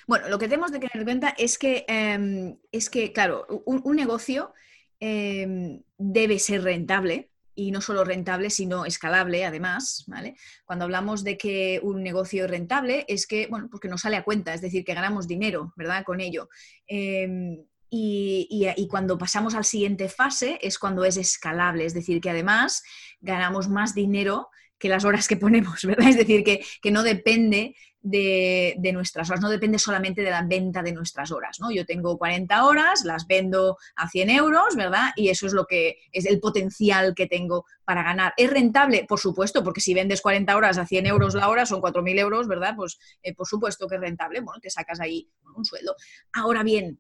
[0.08, 3.96] Bueno, lo que tenemos que tener en cuenta es que, em, es que claro, un,
[3.96, 4.54] negocio
[5.00, 10.36] em, debe ser rentable y no solo rentable, sino escalable además, ¿vale?
[10.66, 14.24] Cuando hablamos de que un negocio es rentable es que, bueno, porque nos sale a
[14.24, 16.04] cuenta, es decir, que ganamos dinero, ¿verdad?
[16.04, 16.50] Con ello.
[16.88, 22.30] Em, y, y, cuando pasamos al siguiente fase es cuando es escalable, es decir, que
[22.30, 22.84] además
[23.20, 24.50] ganamos más dinero
[24.80, 26.10] que las horas que ponemos, ¿verdad?
[26.10, 30.94] Es decir, que, no depende de, nuestras horas, no depende solamente de la venta de
[30.94, 31.70] nuestras horas, ¿no?
[31.70, 35.10] Yo tengo 40 horas, las vendo a 100 euros, ¿verdad?
[35.18, 38.34] Y eso es lo que es el potencial que tengo para ganar.
[38.38, 39.06] ¿Es rentable?
[39.08, 42.48] Por supuesto, porque si vendes 40 horas a 100 euros la hora, son 4.000 euros,
[42.48, 42.74] ¿verdad?
[42.76, 45.96] Pues eh, por supuesto que es rentable, bueno, te sacas ahí un sueldo.
[46.34, 47.00] Ahora bien,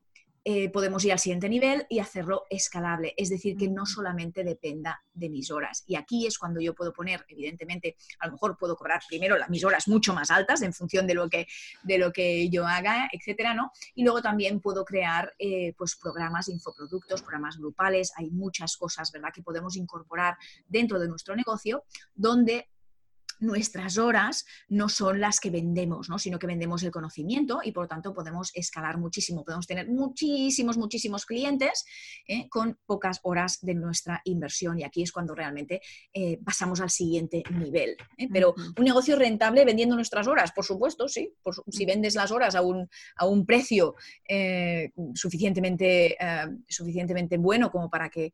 [0.52, 5.00] eh, podemos ir al siguiente nivel y hacerlo escalable, es decir, que no solamente dependa
[5.14, 5.84] de mis horas.
[5.86, 9.52] Y aquí es cuando yo puedo poner, evidentemente, a lo mejor puedo cobrar primero las
[9.52, 11.46] mis horas mucho más altas en función de lo que,
[11.84, 13.72] de lo que yo haga, etcétera, ¿no?
[13.94, 19.30] Y luego también puedo crear eh, pues programas, infoproductos, programas grupales, hay muchas cosas, ¿verdad?,
[19.32, 20.36] que podemos incorporar
[20.68, 21.84] dentro de nuestro negocio
[22.16, 22.70] donde
[23.40, 26.20] nuestras horas no son las que vendemos, ¿no?
[26.20, 30.78] sino que vendemos el conocimiento y por lo tanto podemos escalar muchísimo, podemos tener muchísimos,
[30.78, 31.86] muchísimos clientes
[32.28, 32.48] ¿eh?
[32.50, 35.82] con pocas horas de nuestra inversión y aquí es cuando realmente
[36.14, 37.96] eh, pasamos al siguiente nivel.
[38.18, 38.28] ¿eh?
[38.32, 41.34] Pero un negocio rentable vendiendo nuestras horas, por supuesto, sí,
[41.70, 43.96] si vendes las horas a un, a un precio
[45.16, 46.18] suficientemente,
[46.68, 48.34] suficientemente bueno como para que,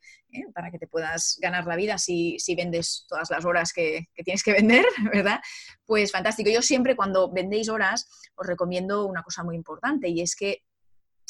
[0.53, 4.23] para que te puedas ganar la vida si, si vendes todas las horas que, que
[4.23, 5.39] tienes que vender, ¿verdad?
[5.86, 6.49] Pues fantástico.
[6.49, 10.63] Yo siempre cuando vendéis horas os recomiendo una cosa muy importante y es que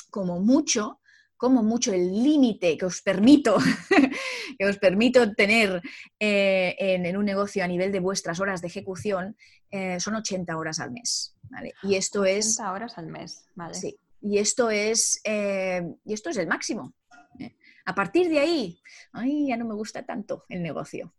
[0.09, 1.01] como mucho,
[1.37, 3.57] como mucho el límite que os permito,
[4.57, 5.81] que os permito tener
[6.19, 9.35] eh, en, un negocio a nivel de vuestras horas de ejecución
[9.69, 11.35] eh, son 80 horas al mes.
[11.83, 12.55] Y esto es...
[12.55, 13.73] 80 horas al mes, vale.
[13.73, 13.97] Sí.
[14.21, 16.93] Y esto es, eh, y esto es el máximo.
[17.87, 18.81] A partir de ahí,
[19.13, 21.13] ay, ya no me gusta tanto el negocio.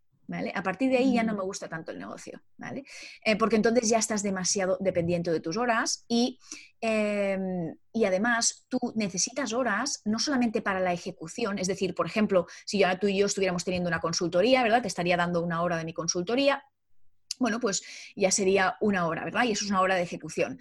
[0.53, 2.83] A partir de ahí ya no me gusta tanto el negocio, ¿vale?
[3.23, 6.37] Eh, porque entonces ya estás demasiado dependiente de tus horas y,
[6.81, 12.45] em, y, además tú necesitas horas no solamente para la ejecución, es decir, por ejemplo,
[12.65, 14.81] si ya tú y yo estuviéramos teniendo una consultoría, ¿verdad?
[14.81, 16.61] Te estaría dando una hora de mi consultoría,
[17.39, 17.83] bueno, pues
[18.15, 19.43] ya sería una hora, ¿verdad?
[19.43, 20.59] Y eso es una hora de ejecución.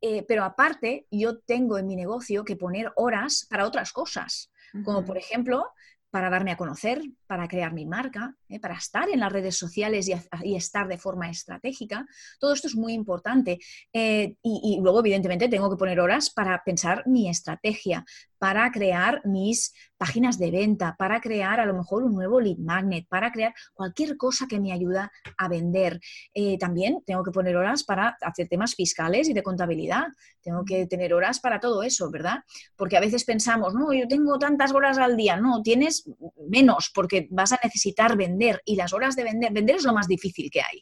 [0.00, 4.50] Eh, pero aparte, yo tengo en mi negocio que poner horas para otras cosas,
[4.84, 5.72] como por ejemplo
[6.10, 8.58] para darme a conocer, para crear mi marca, ¿eh?
[8.58, 12.06] para estar en las redes sociales y, estar de forma estratégica.
[12.38, 13.58] Todo esto es muy importante.
[13.92, 18.04] Eh, y, luego, evidentemente, tengo que poner horas para pensar mi estrategia,
[18.38, 23.06] para crear mis páginas de venta, para crear a lo mejor un nuevo lead magnet,
[23.08, 26.00] para crear cualquier cosa que me ayuda a vender.
[26.32, 30.04] Eh, también tengo que poner horas para hacer temas fiscales y de contabilidad.
[30.40, 32.38] Tengo que tener horas para todo eso, ¿verdad?
[32.76, 35.36] Porque a veces pensamos, no, yo tengo tantas horas al día.
[35.36, 36.08] No, tienes
[36.48, 40.06] menos porque vas a necesitar vender y las horas de vender, vender es lo más
[40.06, 40.80] difícil que hay.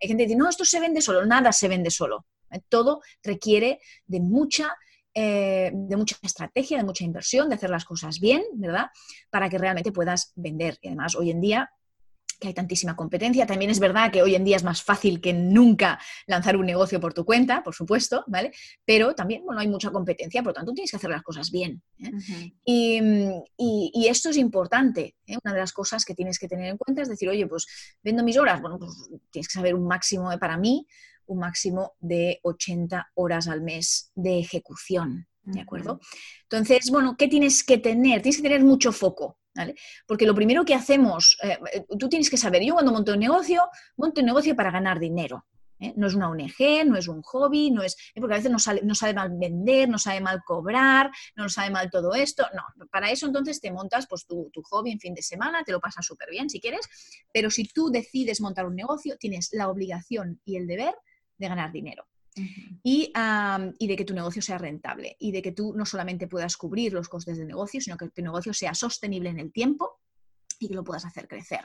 [0.00, 2.26] hay gente que dice, no, esto se vende solo, nada se vende solo.
[2.70, 4.74] Todo requiere de mucha
[5.20, 8.86] eh, de mucha estrategia, de mucha inversión, de hacer las cosas bien, ¿verdad?
[9.30, 10.78] Para que realmente puedas vender.
[10.80, 11.68] Y además, hoy en día
[12.38, 13.46] que hay tantísima competencia.
[13.46, 17.00] También es verdad que hoy en día es más fácil que nunca lanzar un negocio
[17.00, 18.52] por tu cuenta, por supuesto, ¿vale?
[18.84, 21.82] Pero también, bueno, hay mucha competencia, por lo tanto tienes que hacer las cosas bien.
[22.64, 23.42] ¿eh?
[23.56, 25.16] y, esto es importante.
[25.26, 25.36] ¿eh?
[25.42, 27.66] Una de las cosas que tienes que tener en cuenta es decir, oye, pues
[28.04, 28.92] vendo mis horas, bueno, pues
[29.32, 30.86] tienes que saber un máximo de, para mí,
[31.28, 35.26] un máximo de 80 horas al mes de ejecución.
[35.42, 35.98] ¿De acuerdo?
[36.42, 38.20] Entonces, bueno, ¿qué tienes que tener?
[38.20, 39.74] Tienes que tener mucho foco, ¿vale?
[40.06, 43.18] Porque lo primero que hacemos, eh, eh, tú tienes que saber, yo cuando monto un
[43.18, 45.46] negocio, monto un negocio para ganar dinero.
[45.80, 45.94] ¿eh?
[45.96, 48.82] No es una ONG, no es un hobby, no es, porque a veces no sale,
[48.84, 52.46] no sabe mal vender, no sabe mal cobrar, no sabe mal todo esto.
[52.54, 55.72] No, para eso entonces te montas pues, tu, tu hobby en fin de semana, te
[55.72, 56.88] lo pasas súper bien si quieres,
[57.32, 60.94] pero si tú decides montar un negocio, tienes la obligación y el deber
[61.38, 62.04] de ganar dinero.
[62.84, 66.92] y, de que tu negocio sea rentable y de que tú no solamente puedas cubrir
[66.92, 69.98] los costes del negocio, sino que tu negocio sea sostenible en el tiempo
[70.60, 71.62] y que lo puedas hacer crecer.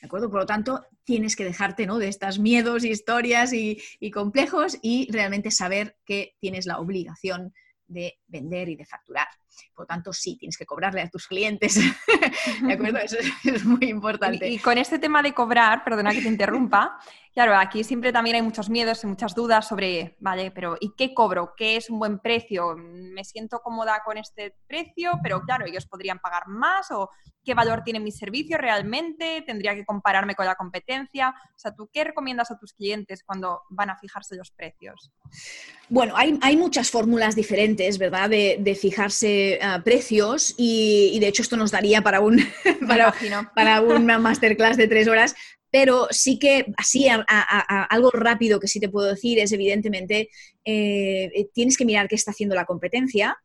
[0.00, 0.28] ¿De acuerdo?
[0.30, 1.98] Por lo tanto, tienes que dejarte ¿no?
[1.98, 7.52] de estos miedos, historias y, y complejos y realmente saber que tienes la obligación
[7.88, 9.28] de vender y de facturar.
[9.74, 11.76] Por lo tanto, sí, tienes que cobrarle a tus clientes.
[12.62, 12.98] ¿De acuerdo?
[13.04, 14.48] Eso es muy importante.
[14.48, 16.98] Y, con este tema de cobrar, perdona que te interrumpa,
[17.36, 21.12] claro, aquí siempre también hay muchos miedos y muchas dudas sobre, vale, pero ¿y qué
[21.12, 21.52] cobro?
[21.54, 22.74] ¿Qué es un buen precio?
[22.78, 25.10] ¿Me siento cómoda con este precio?
[25.22, 27.10] Pero claro, ellos podrían pagar más o
[27.44, 31.28] qué valor tiene mi servicio realmente, tendría que compararme con la competencia.
[31.30, 35.12] O sea, ¿tú qué recomiendas a tus clientes cuando van a fijarse los precios?
[35.90, 38.30] Bueno, hay, muchas fórmulas diferentes, ¿verdad?
[38.30, 42.40] De, fijarse ah, precios y, de hecho esto nos daría para, un,
[43.54, 45.36] para, una masterclass de tres horas,
[45.78, 50.30] pero sí que así algo rápido que sí te puedo decir es evidentemente
[50.64, 53.36] eh, tienes que mirar qué está haciendo la competencia,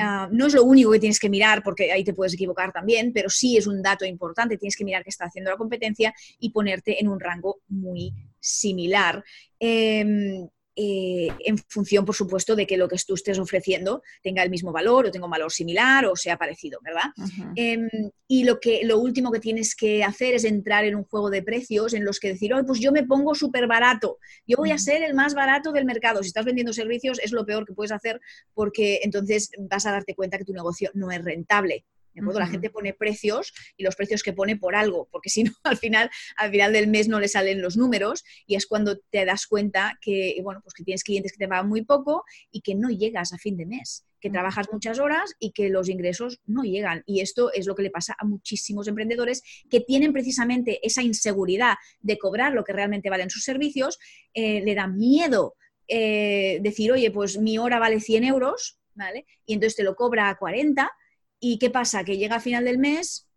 [0.00, 3.12] Ah, no es lo único que tienes que mirar, porque ahí te puedes equivocar también,
[3.12, 4.56] pero sí es un dato importante.
[4.56, 9.22] Tienes que mirar qué está haciendo la competencia y ponerte en un rango muy similar.
[9.58, 14.50] Em, eh, en función, por supuesto, de que lo que tú estés ofreciendo tenga el
[14.50, 17.12] mismo valor o tenga un valor similar o sea parecido, ¿verdad?
[17.54, 17.88] Em,
[18.28, 21.42] y lo, que, lo último que tienes que hacer es entrar en un juego de
[21.42, 24.78] precios en los que decir, oh, pues yo me pongo súper barato, yo voy a
[24.78, 26.22] ser el más barato del mercado.
[26.22, 28.20] Si estás vendiendo servicios es lo peor que puedes hacer
[28.52, 31.86] porque entonces vas a darte cuenta que tu negocio no es rentable.
[32.16, 35.76] La gente pone precios y los precios que pone por algo, porque si no, al
[35.76, 39.46] final, al final del mes no le salen los números y es cuando te das
[39.46, 42.88] cuenta que, bueno, pues que tienes clientes que te pagan muy poco y que no
[42.90, 47.02] llegas a fin de mes, que trabajas muchas horas y que los ingresos no llegan.
[47.06, 51.74] Y esto es lo que le pasa a muchísimos emprendedores que tienen precisamente esa inseguridad
[52.00, 53.98] de cobrar lo que realmente valen sus servicios,
[54.34, 55.54] eh, le da miedo
[55.88, 59.26] eh, decir, oye, pues mi hora vale 100 euros, ¿vale?
[59.44, 60.90] Y entonces te lo cobra a 40
[61.48, 62.02] ¿Y qué pasa?
[62.02, 63.28] Que llega a final del mes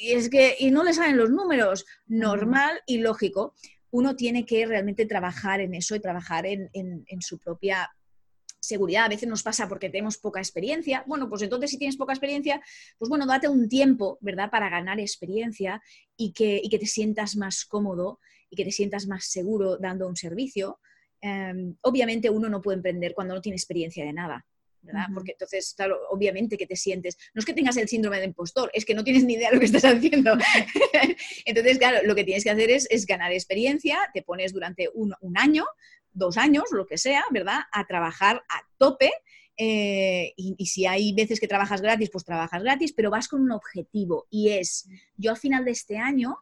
[0.00, 1.86] y es que y no le salen los números.
[2.08, 3.54] Normal y lógico.
[3.92, 7.88] Uno tiene que realmente trabajar en eso y trabajar en, su propia
[8.58, 9.04] seguridad.
[9.04, 11.04] A veces nos pasa porque tenemos poca experiencia.
[11.06, 12.60] Bueno, pues entonces si tienes poca experiencia,
[12.98, 14.50] pues bueno, date un tiempo, ¿verdad?
[14.50, 15.80] Para ganar experiencia
[16.16, 18.18] y que, que te sientas más cómodo
[18.50, 20.80] y que te sientas más seguro dando un servicio.
[21.20, 24.44] Em, obviamente uno no puede emprender cuando no tiene experiencia de nada.
[25.12, 28.70] Porque entonces, claro, obviamente que te sientes, no es que tengas el síndrome del impostor,
[28.72, 30.36] es que no tienes ni idea de lo que estás haciendo.
[31.44, 35.66] entonces, claro, lo que tienes que hacer es, ganar experiencia, te pones durante un, año,
[36.12, 37.60] dos años, lo que sea, ¿verdad?
[37.72, 39.10] A trabajar a tope.
[39.56, 43.42] Eh, y, y, si hay veces que trabajas gratis, pues trabajas gratis, pero vas con
[43.42, 46.38] un objetivo y es, yo al final de este año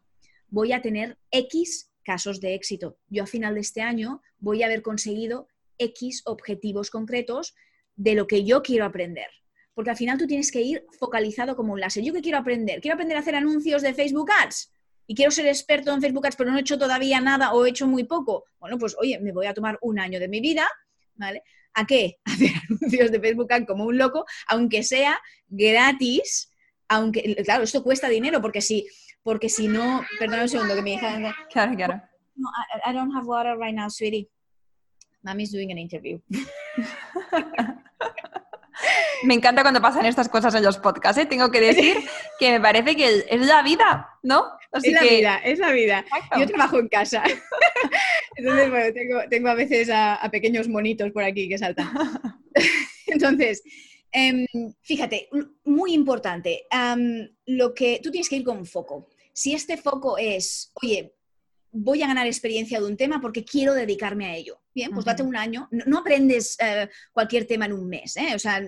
[0.49, 2.99] voy a tener X casos de éxito.
[3.09, 7.55] Yo al final de este año voy a haber conseguido X objetivos concretos
[7.97, 9.27] de lo que yo quiero aprender.
[9.75, 12.05] Porque al final tú tienes que ir focalizado como un láser.
[12.05, 12.81] ¿Yo qué quiero aprender?
[12.81, 14.73] Quiero aprender a hacer anuncios de Facebook Ads
[15.07, 17.71] y quiero ser experto en Facebook Ads, pero no he hecho todavía nada o he
[17.71, 18.45] hecho muy poco.
[18.59, 20.69] Bueno, pues oye, me voy a tomar un año de mi vida,
[21.15, 21.43] ¿vale?
[21.75, 22.19] ¿A qué?
[22.25, 26.51] A hacer anuncios de Facebook Ads como un loco, aunque sea gratis,
[26.89, 28.87] aunque, claro, esto cuesta dinero, porque si,
[29.23, 31.35] porque si no, perdón un segundo que me hija...
[31.51, 32.03] Claro, claro.
[32.35, 34.29] No, I, I don't have water right now, sweetie.
[35.27, 36.21] Mommy's doing an interview.
[39.25, 41.27] Me encanta cuando pasan estas cosas en los podcasts, ¿eh?
[41.27, 41.97] tengo que decir
[42.39, 44.45] que me parece que es la vida, ¿no?
[44.73, 46.05] es la vida, es la vida.
[46.39, 47.25] Yo trabajo en casa.
[48.37, 51.91] Entonces, bueno, tengo, a veces a, pequeños monitos por aquí que saltan.
[53.07, 53.63] Entonces,
[54.13, 54.47] em,
[54.83, 55.31] fíjate,
[55.65, 56.67] muy importante,
[57.47, 59.09] lo que tú tienes que ir con foco.
[59.33, 61.15] Si este foco es, oye,
[61.77, 64.61] voy a ganar experiencia de un tema porque quiero dedicarme a ello.
[64.75, 65.69] Bien, pues date un año.
[65.71, 68.35] No, aprendes eh, cualquier tema en un mes, ¿eh?
[68.35, 68.61] O sea,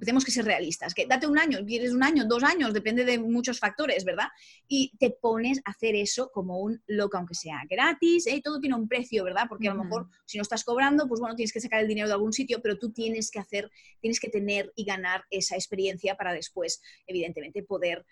[0.00, 0.92] tenemos que ser realistas.
[0.92, 4.28] Que date un año, quieres un año, dos años, depende de muchos factores, ¿verdad?
[4.68, 8.42] Y te pones a hacer eso como un loco, aunque sea gratis, ¿eh?
[8.44, 9.44] Todo tiene un precio, ¿verdad?
[9.48, 12.08] Porque a lo mejor si no estás cobrando, pues bueno, tienes que sacar el dinero
[12.08, 16.14] de algún sitio, pero tú tienes que hacer, tienes que tener y ganar esa experiencia
[16.14, 18.04] para después, evidentemente, poder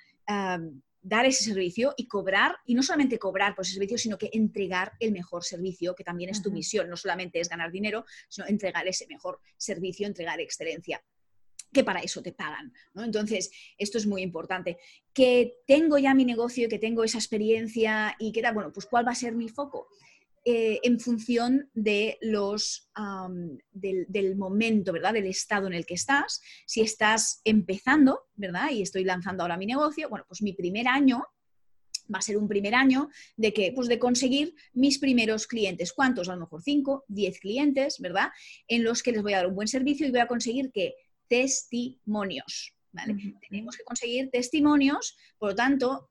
[1.03, 4.93] dar ese servicio y cobrar, y no solamente cobrar por ese servicio, sino que entregar
[5.01, 8.87] el mejor servicio, que también es tu misión, no solamente es ganar dinero, sino entregar
[8.87, 11.03] ese mejor servicio, entregar excelencia
[11.73, 12.73] que para eso te pagan.
[12.95, 14.79] Entonces, esto es muy importante.
[15.15, 19.07] Que tengo ya mi negocio, que tengo esa experiencia y que tal, bueno, pues ¿cuál
[19.07, 19.89] va a ser mi foco?
[20.45, 22.91] Eh, en función de los,
[23.71, 25.13] del, momento, ¿verdad?
[25.13, 26.41] Del estado en el que estás.
[26.67, 28.71] Si estás empezando, ¿verdad?
[28.71, 31.25] Y estoy lanzando ahora mi negocio, bueno, pues mi primer año
[32.13, 35.93] va a ser un primer año de que, pues de conseguir mis primeros clientes.
[35.93, 36.29] ¿Cuántos?
[36.29, 38.31] A lo mejor 5, 10 clientes, ¿verdad?
[38.67, 40.95] En los que les voy a dar un buen servicio y voy a conseguir que
[41.29, 42.75] testimonios.
[42.91, 43.17] ¿vale?
[43.49, 46.09] Tenemos que conseguir testimonios, por lo tanto,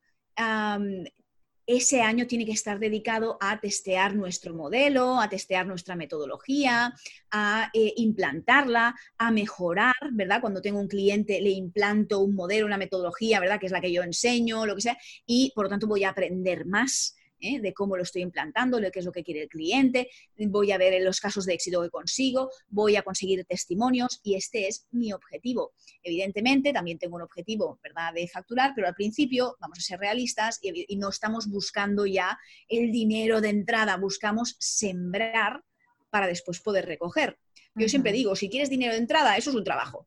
[1.66, 6.94] ese año tiene que estar dedicado a testear nuestro modelo, a testear nuestra metodología,
[7.30, 10.40] a eh, implantarla, a mejorar, ¿verdad?
[10.40, 13.60] Cuando tengo un cliente le implanto un modelo, una metodología, ¿verdad?
[13.60, 16.10] Que es la que yo enseño, lo que sea, y por lo tanto voy a
[16.10, 17.60] aprender más ¿eh?
[17.60, 20.78] de cómo lo estoy implantando, de qué es lo que quiere el cliente, voy a
[20.78, 25.12] ver los casos de éxito que consigo, voy a conseguir testimonios y este es mi
[25.12, 25.72] objetivo.
[26.02, 30.58] Evidentemente, también tengo un objetivo, ¿verdad?, de facturar, pero al principio vamos a ser realistas
[30.62, 35.62] y, y no estamos buscando ya el dinero de entrada, buscamos sembrar
[36.10, 37.38] para después poder recoger.
[37.74, 40.06] Yo siempre digo, si quieres dinero de entrada, eso es un trabajo.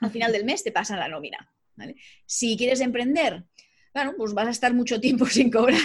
[0.00, 1.52] Al final del mes te pasan la nómina.
[2.24, 3.44] Si quieres emprender,
[3.96, 5.80] claro, pues vas a estar mucho tiempo sin cobrar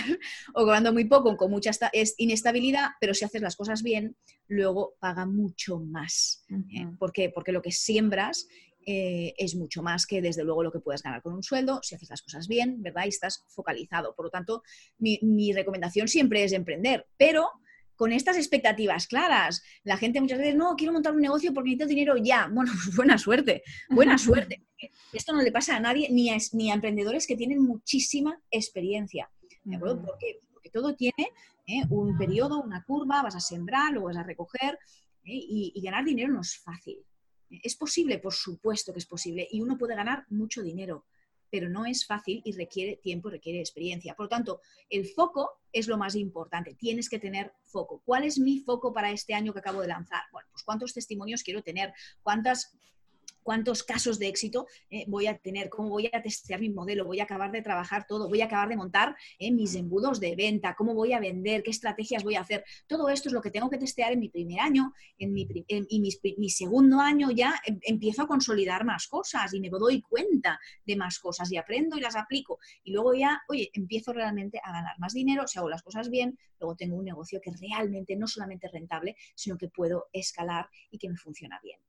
[0.54, 1.72] o cobrando muy poco, con mucha
[2.18, 4.18] inestabilidad, pero si haces las cosas bien,
[4.50, 6.44] luego paga mucho más.
[6.50, 6.88] ¿eh?
[7.00, 7.30] ¿Por qué?
[7.30, 8.50] Porque lo que siembras
[8.86, 11.96] eh, es mucho más que desde luego lo que puedes ganar con un sueldo, si
[11.96, 13.06] haces las cosas bien, ¿verdad?
[13.06, 14.14] Y estás focalizado.
[14.14, 14.62] Por lo tanto,
[14.98, 17.50] mi, mi recomendación siempre es emprender, pero
[18.02, 19.62] con estas expectativas claras.
[19.84, 22.50] La gente muchas veces, no, quiero montar un negocio porque necesito dinero ya.
[22.52, 23.62] Bueno, pues buena suerte,
[23.92, 24.66] buena suerte.
[25.14, 29.30] Esto no le pasa a nadie, ni a, ni a emprendedores que tienen muchísima experiencia.
[29.64, 30.02] ¿De acuerdo?
[30.02, 31.30] Porque todo tiene
[31.68, 31.84] ¿eh?
[31.92, 34.80] un periodo, una curva, vas a sembrar, luego vas a recoger
[35.24, 35.38] ¿eh?
[35.38, 37.06] y, y ganar dinero no es fácil.
[37.52, 38.18] ¿Es posible?
[38.18, 39.48] Por supuesto que es posible.
[39.52, 41.06] Y uno puede ganar mucho dinero.
[41.52, 44.16] Pero no es fácil y requiere tiempo, requiere experiencia.
[44.16, 46.74] Por lo tanto, el foco es lo más importante.
[46.74, 48.02] Tienes que tener foco.
[48.06, 50.24] ¿Cuál es mi foco para este año que acabo de lanzar?
[50.32, 52.72] Bueno, pues cuántos testimonios quiero tener, cuántas
[53.44, 57.20] cuántos casos de éxito eh, voy a tener, cómo voy a testear mi modelo, voy
[57.20, 60.76] a acabar de trabajar todo, voy a acabar de montar eh, mis embudos de venta,
[60.76, 62.64] cómo voy a vender, qué estrategias voy a hacer.
[62.88, 66.36] Todo esto es lo que tengo que testear en mi primer año en mi, y
[66.38, 70.96] mi, segundo año ya em, empiezo a consolidar más cosas y me doy cuenta de
[70.96, 72.60] más cosas y aprendo y las aplico.
[72.84, 76.38] Y luego ya, oye, empiezo realmente a ganar más dinero, si hago las cosas bien,
[76.60, 80.98] luego tengo un negocio que realmente no solamente es rentable, sino que puedo escalar y
[80.98, 81.80] que me funciona bien.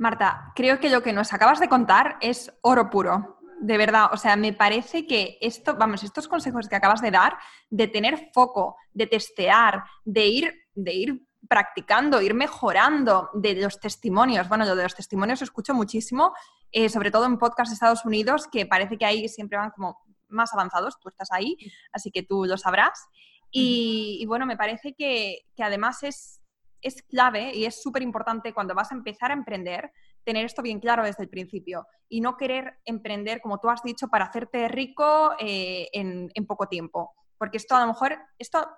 [0.00, 3.36] Marta, creo que lo que nos acabas de contar es oro puro.
[3.60, 7.36] De verdad, o sea, me parece que esto, vamos, estos consejos que acabas de dar,
[7.68, 14.48] de tener foco, de testear, de ir, de ir practicando, ir mejorando de los testimonios.
[14.48, 16.32] Bueno, yo de los testimonios escucho muchísimo,
[16.72, 20.00] eh, sobre todo en podcast de Estados Unidos, que parece que ahí siempre van como
[20.28, 21.58] más avanzados, tú estás ahí,
[21.92, 23.06] así que tú lo sabrás.
[23.50, 26.40] Y, bueno, me parece que además es,
[26.82, 29.92] es clave y es súper importante cuando vas a empezar a emprender
[30.24, 34.08] tener esto bien claro desde el principio y no querer emprender, como tú has dicho,
[34.08, 37.14] para hacerte rico eh, en, poco tiempo.
[37.38, 38.68] Porque esto a lo mejor, esto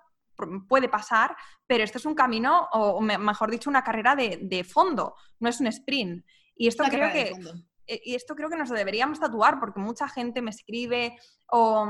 [0.67, 1.35] puede pasar,
[1.67, 5.67] pero esto es un camino, o mejor dicho, una carrera de, fondo, no es un
[5.67, 6.25] sprint.
[6.55, 7.33] Y esto creo que...
[7.85, 11.85] Eh, y esto creo que nos lo deberíamos tatuar porque mucha gente me escribe o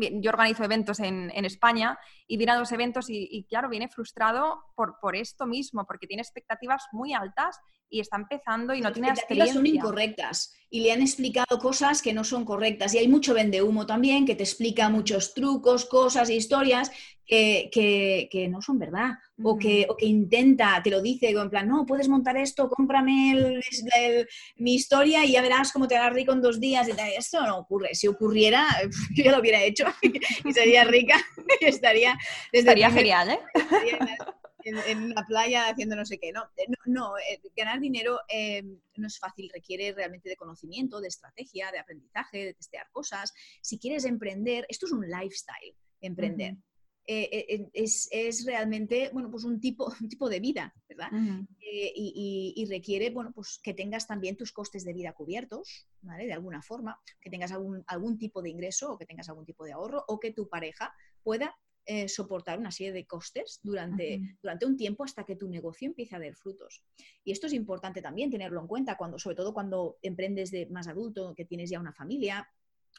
[0.00, 4.98] yo organizo eventos en, España y viene a los eventos y, claro, viene frustrado por,
[5.00, 7.58] por esto mismo, porque tiene expectativas muy altas
[7.90, 9.54] y está empezando y no tiene experiencia.
[9.54, 12.94] son incorrectas y le han explicado cosas que no son correctas.
[12.94, 16.92] Y hay mucho vende humo también que te explica muchos trucos, cosas, historias
[17.26, 19.10] que, no son verdad.
[19.42, 23.60] o, que, que, intenta, te lo dice, en plan, no, puedes montar esto, cómprame
[24.56, 26.88] mi historia y ya verás cómo te harás rico en dos días.
[27.16, 27.94] Esto no ocurre.
[27.94, 28.66] Si ocurriera,
[29.14, 29.84] yo ya lo hubiera hecho
[30.44, 31.16] y sería rica
[31.60, 32.16] y estaría...
[32.52, 33.40] estaría genial, ¿eh?
[34.64, 36.32] En, una playa haciendo no sé qué.
[36.32, 38.62] No, eh, no, eh, ganar dinero eh,
[38.96, 43.32] no es fácil, requiere realmente de conocimiento, de estrategia, de aprendizaje, de testear cosas.
[43.62, 46.56] Si quieres emprender, esto es un lifestyle, emprender.
[47.06, 51.10] es, es, realmente bueno, pues un, tipo, un tipo de vida, ¿verdad?
[51.58, 56.26] y, y, requiere bueno, pues que tengas también tus costes de vida cubiertos, ¿vale?
[56.26, 59.64] De alguna forma, que tengas algún, algún tipo de ingreso o que tengas algún tipo
[59.64, 61.56] de ahorro o que tu pareja pueda
[61.86, 66.14] eh, soportar una serie de costes durante, durante un tiempo hasta que tu negocio empiece
[66.14, 66.84] a dar frutos.
[67.24, 70.88] Y esto es importante también tenerlo en cuenta, cuando, sobre todo cuando emprendes de más
[70.88, 72.48] adulto, que tienes ya una familia,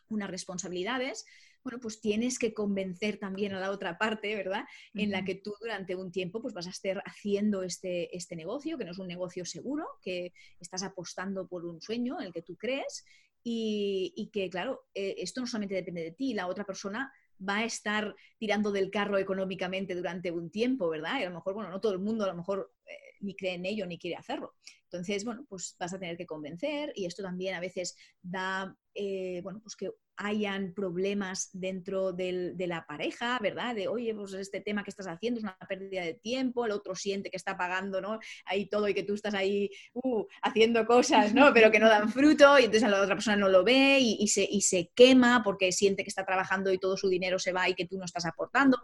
[0.09, 1.25] unas responsabilidades,
[1.63, 4.65] bueno, pues tienes que convencer también a la otra parte, ¿verdad?
[4.93, 8.77] En la que tú durante un tiempo pues vas a estar haciendo este, este negocio,
[8.77, 12.41] que no es un negocio seguro, que estás apostando por un sueño en el que
[12.41, 13.05] tú crees
[13.43, 17.11] y, que, claro, eh, esto no solamente depende de ti, la otra persona
[17.47, 21.19] va a estar tirando del carro económicamente durante un tiempo, ¿verdad?
[21.19, 23.55] Y a lo mejor, bueno, no todo el mundo a lo mejor eh, ni cree
[23.55, 24.53] en ello ni quiere hacerlo.
[24.91, 29.39] Entonces, bueno, pues vas a tener que convencer y esto también a veces da, eh,
[29.41, 33.73] bueno, pues que hayan problemas dentro de la pareja, ¿verdad?
[33.73, 36.93] De, oye, pues este tema que estás haciendo es una pérdida de tiempo, el otro
[36.95, 38.19] siente que está pagando, ¿no?
[38.45, 41.53] Ahí todo y que tú estás ahí uh, haciendo cosas, ¿no?
[41.53, 44.47] Pero que no dan fruto y entonces la otra persona no lo ve y, se,
[44.49, 47.73] y se quema porque siente que está trabajando y todo su dinero se va y
[47.73, 48.77] que tú no estás aportando.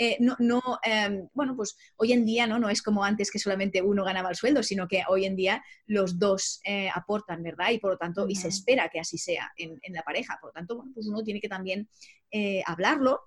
[0.00, 2.60] Eh, no, no em, bueno, pues hoy en día ¿no?
[2.60, 5.47] no es como antes que solamente uno ganaba el sueldo, sino que hoy en día
[5.86, 7.70] los dos eh, aportan, ¿verdad?
[7.70, 10.38] Y por lo tanto, y se espera que así sea en, la pareja.
[10.40, 11.88] Por lo tanto, bueno, pues uno tiene que también
[12.30, 13.20] eh, hablarlo,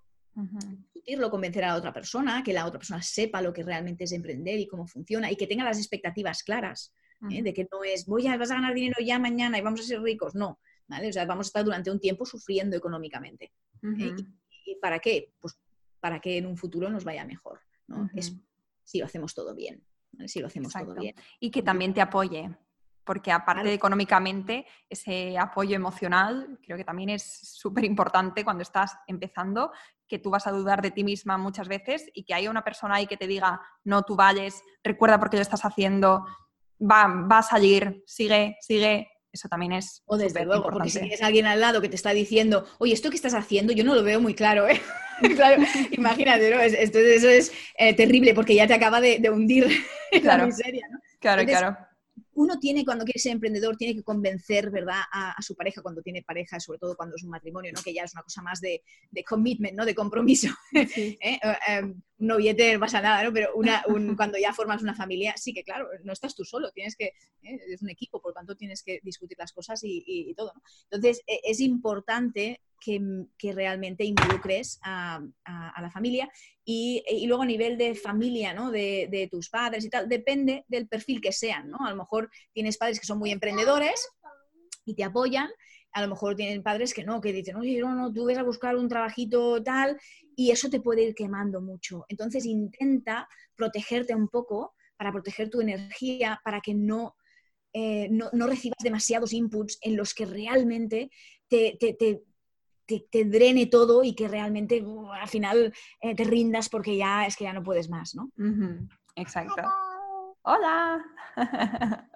[0.94, 4.12] discutirlo, convencer a la otra persona, que la otra persona sepa lo que realmente es
[4.12, 8.26] emprender y cómo funciona y que tenga las expectativas claras, de que no es, voy
[8.26, 10.34] a, vas a ganar dinero ya mañana y vamos a ser ricos.
[10.34, 11.10] No, ¿vale?
[11.10, 13.52] O sea, vamos a estar durante un tiempo sufriendo económicamente.
[14.66, 15.32] ¿Y para qué?
[15.40, 15.58] Pues
[16.02, 17.62] para que en un futuro nos vaya mejor.
[18.14, 18.36] es,
[18.84, 19.82] si lo hacemos todo bien.
[20.26, 21.16] Si lo hacemos todo bien.
[21.40, 22.50] Y que también te apoye.
[23.04, 29.72] Porque aparte económicamente, ese apoyo emocional creo que también es súper importante cuando estás empezando,
[30.08, 32.96] que tú vas a dudar de ti misma muchas veces y que haya una persona
[32.96, 36.26] ahí que te diga, no, tú vales, recuerda por qué lo estás haciendo,
[36.80, 40.04] va, va a salir, sigue, sigue, eso también es.
[40.06, 43.10] O desde luego, porque si tienes alguien al lado que te está diciendo, oye, esto
[43.10, 44.82] que estás haciendo, yo no lo veo muy claro, ¿eh?
[45.36, 46.60] claro, imagínate, ¿no?
[46.60, 49.68] Esto, eso es eh, terrible porque ya te acaba de, hundir
[50.12, 51.00] en la miseria, ¿no?
[51.20, 51.78] Claro, claro.
[52.42, 56.24] Uno tiene, cuando quiere ser emprendedor, tiene que convencer, ¿verdad?, a, su pareja cuando tiene
[56.24, 57.82] pareja, sobre todo cuando es un matrimonio, ¿no?
[57.84, 58.82] Que ya es una cosa más de,
[59.12, 59.86] de commitment, ¿no?
[59.86, 60.48] De compromiso.
[60.74, 61.18] ¿Eh?
[61.22, 63.32] Eh, em, un noviete no pasa nada, ¿no?
[63.32, 63.84] Pero una,
[64.16, 67.14] cuando ya formas una familia, sí que claro, no estás tú solo, tienes que,
[67.44, 67.60] ¿eh?
[67.70, 70.62] es un equipo, por lo tanto tienes que discutir las cosas y, todo, ¿no?
[70.90, 73.00] Entonces, e, es importante que,
[73.38, 75.22] que, realmente involucres a,
[75.82, 76.30] la familia
[76.66, 78.72] y, y, luego a nivel de familia, ¿no?
[78.72, 81.78] De, tus padres y tal, depende del perfil que sean, ¿no?
[81.86, 84.10] A lo mejor tienes padres que son muy emprendedores
[84.84, 85.50] y te apoyan,
[85.94, 88.44] a lo mejor tienen padres que no, que dicen, oye, no, no, tú ves a
[88.44, 90.00] buscar un trabajito tal
[90.36, 92.06] y eso te puede ir quemando mucho.
[92.10, 97.16] Entonces intenta protegerte un poco para proteger tu energía, para que no,
[97.74, 101.10] eh, no, recibas demasiados inputs en los que realmente
[101.48, 102.24] te, te,
[103.26, 107.46] drene todo y que realmente uh, al final eh, te rindas porque ya es que
[107.46, 108.30] ya no puedes más, ¿no?
[109.16, 109.64] Exacto.
[110.44, 111.04] Hola.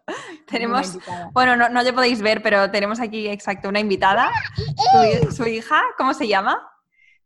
[0.47, 0.97] tenemos,
[1.31, 4.31] bueno, no, no le podéis ver, pero tenemos aquí, exacto, una invitada.
[5.31, 6.61] Su, hija, ¿cómo se llama?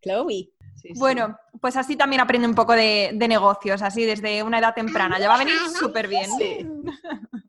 [0.02, 0.50] Chloe.
[0.96, 5.20] bueno, pues así también aprende un poco de, negocios, así desde una edad temprana.
[5.20, 6.30] Ya va a venir súper bien.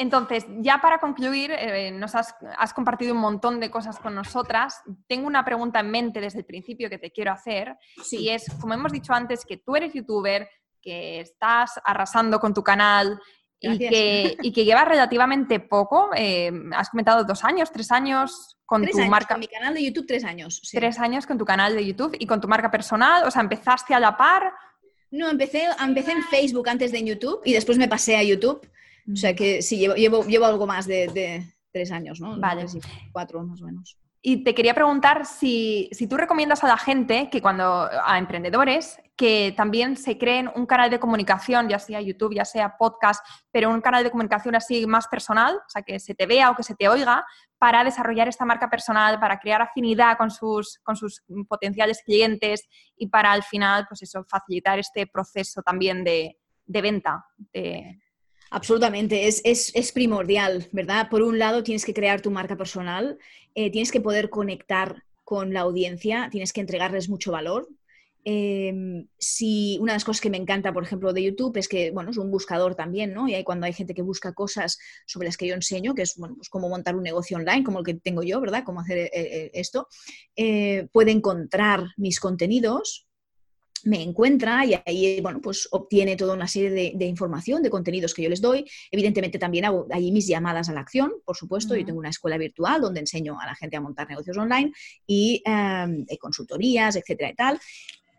[0.00, 2.34] Entonces, ya para concluir, eh, nos has,
[2.74, 4.80] compartido un montón de cosas con nosotras.
[5.06, 7.76] Tengo una pregunta en mente desde el principio que te quiero hacer.
[8.10, 10.48] Y es, como hemos dicho antes, que tú eres youtuber,
[10.80, 13.20] que estás arrasando con tu canal
[13.58, 16.08] y que, y que, llevas relativamente poco.
[16.16, 19.34] Eh, has comentado dos años, tres años con tu marca.
[19.34, 20.62] Con mi canal de YouTube, tres años.
[20.72, 23.24] Tres años con tu canal de YouTube y con tu marca personal.
[23.26, 24.50] O sea, empezaste a la par.
[25.10, 28.66] No, empecé, empecé en Facebook antes de en YouTube y después me pasé a YouTube.
[29.12, 32.38] O sea que sí, llevo, llevo, llevo algo más de, tres años, ¿no?
[32.38, 32.66] Vale.
[33.12, 33.96] cuatro más o menos.
[34.22, 39.00] Y te quería preguntar si, si, tú recomiendas a la gente que cuando, a emprendedores,
[39.16, 43.70] que también se creen un canal de comunicación, ya sea YouTube, ya sea podcast, pero
[43.70, 46.62] un canal de comunicación así más personal, o sea, que se te vea o que
[46.62, 47.24] se te oiga,
[47.58, 53.06] para desarrollar esta marca personal, para crear afinidad con sus, con sus potenciales clientes y
[53.06, 56.36] para al final, pues eso, facilitar este proceso también de,
[56.66, 57.24] de venta.
[57.38, 57.98] De,
[58.50, 61.08] Absolutamente, es, es, es, primordial, ¿verdad?
[61.08, 63.16] Por un lado, tienes que crear tu marca personal,
[63.54, 67.68] eh, tienes que poder conectar con la audiencia, tienes que entregarles mucho valor.
[68.24, 71.92] Em, si una de las cosas que me encanta, por ejemplo, de YouTube es que,
[71.92, 73.28] bueno, es un buscador también, ¿no?
[73.28, 76.34] Y cuando hay gente que busca cosas sobre las que yo enseño, que es, bueno,
[76.34, 78.64] pues cómo montar un negocio online, como el que tengo yo, ¿verdad?
[78.66, 79.86] Cómo hacer eh, eh, esto,
[80.92, 83.09] puede encontrar mis contenidos
[83.84, 88.22] me encuentra y ahí, bueno, pues obtiene toda una serie de, información, de contenidos que
[88.22, 88.64] yo les doy.
[88.90, 91.74] Evidentemente también hago ahí mis llamadas a la acción, por supuesto.
[91.74, 94.72] Yo tengo una escuela virtual donde enseño a la gente a montar negocios online
[95.06, 97.60] y em, consultorías, etcétera y tal.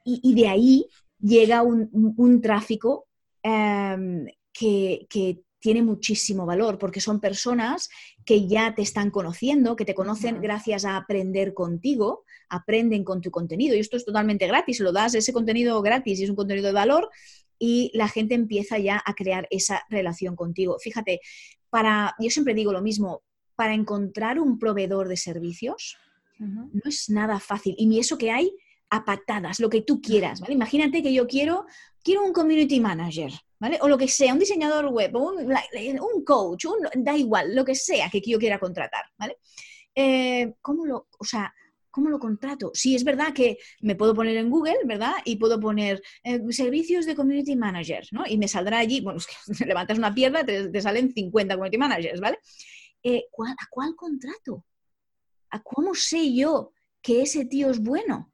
[0.03, 0.85] Y, de ahí
[1.19, 3.07] llega un, tráfico
[3.43, 7.89] em, que, que tiene muchísimo valor porque son personas
[8.25, 13.31] que ya te están conociendo, que te conocen gracias a aprender contigo, aprenden con tu
[13.31, 13.75] contenido.
[13.75, 16.73] Y esto es totalmente gratis, lo das ese contenido gratis y es un contenido de
[16.73, 17.09] valor
[17.59, 20.77] y la gente empieza ya a crear esa relación contigo.
[20.79, 21.21] Fíjate,
[21.69, 23.21] para, yo siempre digo lo mismo,
[23.55, 25.97] para encontrar un proveedor de servicios
[26.39, 27.75] no es nada fácil.
[27.77, 28.51] Y ni eso que hay
[28.91, 30.53] a patadas, lo que tú quieras, ¿vale?
[30.53, 31.65] Imagínate que yo quiero,
[32.03, 33.79] quiero un community manager, ¿vale?
[33.81, 36.65] O lo que sea, un diseñador web, un, un coach,
[36.95, 39.37] da igual, lo que sea que yo quiera contratar, ¿vale?
[39.95, 41.53] Eh, ¿Cómo lo, o sea,
[41.89, 42.71] ¿cómo lo contrato?
[42.73, 45.13] Sí, es verdad que me puedo poner en Google, ¿verdad?
[45.23, 48.25] Y puedo poner eh, servicios de community manager, ¿no?
[48.27, 52.19] Y me saldrá allí, bueno, es levantas una pierna, te, te salen 50 community managers,
[52.19, 52.39] ¿vale?
[53.03, 54.65] Eh, ¿A cuál contrato?
[55.49, 58.30] ¿A cómo sé yo que ese tío es bueno?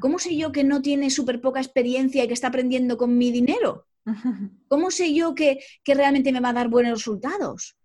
[0.00, 3.30] ¿Cómo sé yo que no tiene súper poca experiencia y que está aprendiendo con mi
[3.30, 3.86] dinero?
[4.68, 7.76] ¿Cómo sé yo que, realmente me va a dar buenos resultados?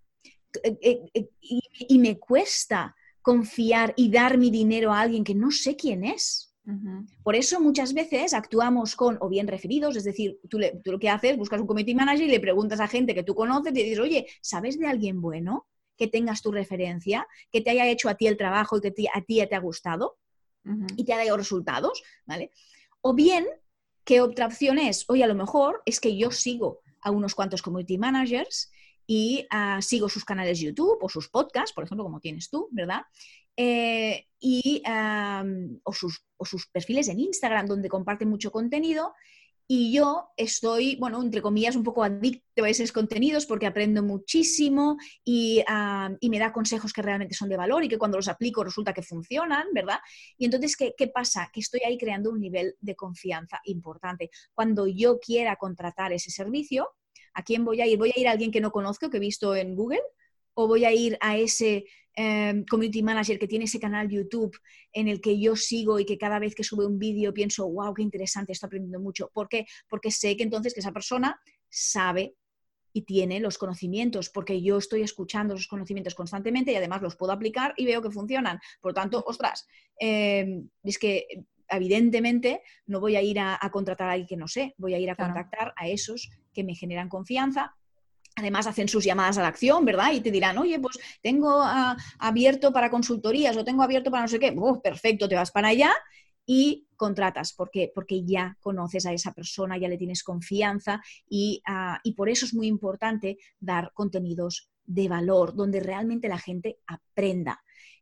[0.64, 5.52] Eh, eh, eh, y, me cuesta confiar y dar mi dinero a alguien que no
[5.52, 6.48] sé quién es.
[7.24, 11.36] Por eso muchas veces actuamos con o bien referidos, es decir, tú, lo que haces,
[11.36, 14.28] buscas un community manager y le preguntas a gente que tú conoces y dices, oye,
[14.40, 18.38] ¿sabes de alguien bueno que tengas tu referencia, que te haya hecho a ti el
[18.38, 20.20] trabajo y que a ti te ha gustado?
[20.96, 22.52] Y te ha dado resultados, ¿vale?
[23.02, 23.48] O bien,
[24.04, 25.06] ¿qué otra opción es?
[25.08, 28.72] Oye, a lo mejor es que yo sigo a unos cuantos community managers
[29.08, 33.02] y ah, sigo sus canales YouTube o sus podcasts, por ejemplo, como tienes tú, ¿verdad?
[33.58, 34.82] Eh, y,
[35.84, 39.14] o, sus, o sus perfiles en Instagram, donde comparten mucho contenido
[39.72, 44.98] y yo estoy, bueno, entre comillas, un poco adicto a esos contenidos porque aprendo muchísimo
[45.24, 45.64] y,
[46.22, 49.04] me da consejos que realmente son de valor y que cuando los aplico resulta que
[49.04, 50.00] funcionan, ¿verdad?
[50.40, 51.52] Y entonces, ¿qué, ¿qué, pasa?
[51.54, 54.32] Que estoy ahí creando un nivel de confianza importante.
[54.56, 56.90] Cuando yo quiera contratar ese servicio,
[57.36, 57.98] ¿A quién voy a ir?
[57.98, 60.02] ¿Voy a ir a alguien que no conozco, que he visto en Google?
[60.56, 61.86] ¿O voy a ir a ese
[62.22, 64.58] em, community manager que tiene ese canal YouTube
[64.92, 67.94] en el que yo sigo y que cada vez que sube un vídeo pienso, wow,
[67.94, 69.32] qué interesante, estoy aprendiendo mucho?
[69.34, 69.66] ¿Por qué?
[69.88, 71.40] Porque sé que entonces que esa persona
[71.70, 72.36] sabe
[72.92, 77.32] y tiene los conocimientos, porque yo estoy escuchando esos conocimientos constantemente y además los puedo
[77.32, 78.60] aplicar y veo que funcionan.
[78.82, 79.66] Por tanto, ostras,
[79.98, 81.26] em, es que
[81.70, 85.10] evidentemente no voy a ir a, contratar a alguien que no sé, voy a ir
[85.10, 87.78] a contactar a esos que me generan confianza,
[88.40, 90.12] Además, hacen sus llamadas a la acción, ¿verdad?
[90.14, 94.28] Y te dirán, oye, pues tengo ah, abierto para consultorías o tengo abierto para no
[94.28, 94.56] sé qué.
[94.82, 95.92] perfecto, te vas para allá
[96.46, 97.54] y contratas.
[97.54, 97.92] ¿Por qué?
[97.94, 102.46] Porque ya conoces a esa persona, ya le tienes confianza y, ah, y por eso
[102.46, 107.62] es muy importante dar contenidos de valor, donde realmente la gente aprenda.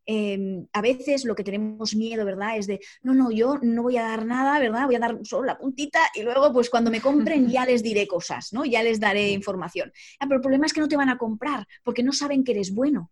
[0.09, 2.57] Em, a veces lo que tenemos miedo, ¿verdad?
[2.57, 4.85] Es de, no, no, yo no voy a dar nada, ¿verdad?
[4.85, 8.07] Voy a dar solo la puntita y luego, pues cuando me compren ya les diré
[8.07, 8.63] cosas, ¿no?
[8.63, 9.91] Ya les daré información.
[10.21, 12.53] Ah, pero el problema es que no te van a comprar porque no saben que
[12.53, 13.11] eres bueno.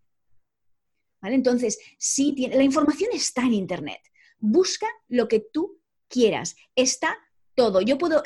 [1.20, 1.34] ¿Vale?
[1.34, 4.00] Entonces, sí, la información está en Internet.
[4.38, 5.78] Busca lo que tú
[6.08, 6.56] quieras.
[6.74, 7.18] Está
[7.56, 7.80] todo.
[7.80, 8.22] Yo puedo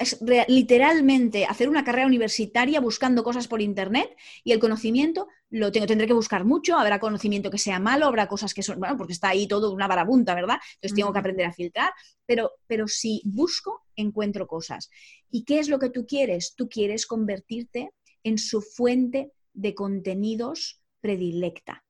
[0.49, 4.15] literalmente hacer una carrera universitaria buscando cosas por internet
[4.45, 5.87] y el conocimiento lo tengo.
[5.87, 9.13] Tendré que buscar mucho, habrá conocimiento que sea malo, habrá cosas que son, bueno, porque
[9.13, 10.59] está ahí todo una barabunta, ¿verdad?
[10.75, 11.93] Entonces tengo que aprender a filtrar,
[12.27, 14.91] pero, pero si busco, encuentro cosas.
[15.31, 16.55] ¿Y qué es lo que tú quieres?
[16.57, 17.93] Tú quieres convertirte
[18.25, 21.85] en su fuente de contenidos predilecta.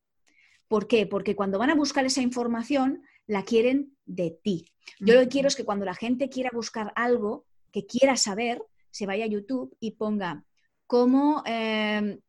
[0.70, 1.04] ¿Por qué?
[1.04, 4.66] Porque cuando van a buscar esa información, la quieren de ti.
[5.00, 8.62] Yo lo que quiero es que cuando la gente quiera buscar algo que quiera saber,
[8.92, 10.44] se vaya a YouTube y ponga
[10.86, 12.20] cómo, eh,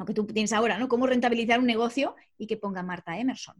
[0.00, 0.88] lo que tú tienes ahora, ¿no?
[0.88, 3.54] Cómo rentabilizar un negocio y que ponga Marta Emerson.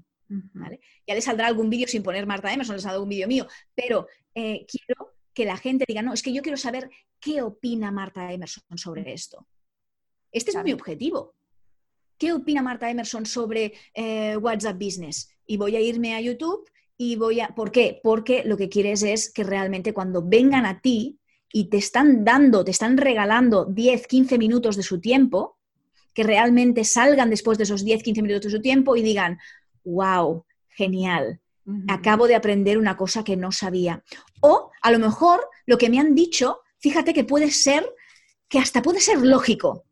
[1.06, 3.46] Ya le saldrá algún vídeo sin poner Marta Emerson, le saldrá algún vídeo mío,
[3.76, 7.92] pero eh, quiero que la gente diga, no, es que yo quiero saber qué opina
[7.92, 9.46] Marta Emerson sobre esto.
[10.32, 11.36] Este es mi objetivo.
[12.18, 15.30] ¿Qué opina Marta Emerson sobre eh, WhatsApp Business?
[15.46, 17.48] Y voy a irme a YouTube y voy a...
[17.48, 18.00] ¿Por qué?
[18.02, 21.18] Porque lo que quieres es que realmente cuando vengan a ti
[21.52, 25.58] y te están dando, te están regalando 10, 15 minutos de su tiempo,
[26.14, 29.38] que realmente salgan después de esos 10, 15 minutos de su tiempo y digan,
[29.84, 31.40] wow, genial,
[31.88, 34.02] acabo de aprender una cosa que no sabía.
[34.40, 37.86] O a lo mejor lo que me han dicho, fíjate que puede ser,
[38.48, 39.85] que hasta puede ser lógico,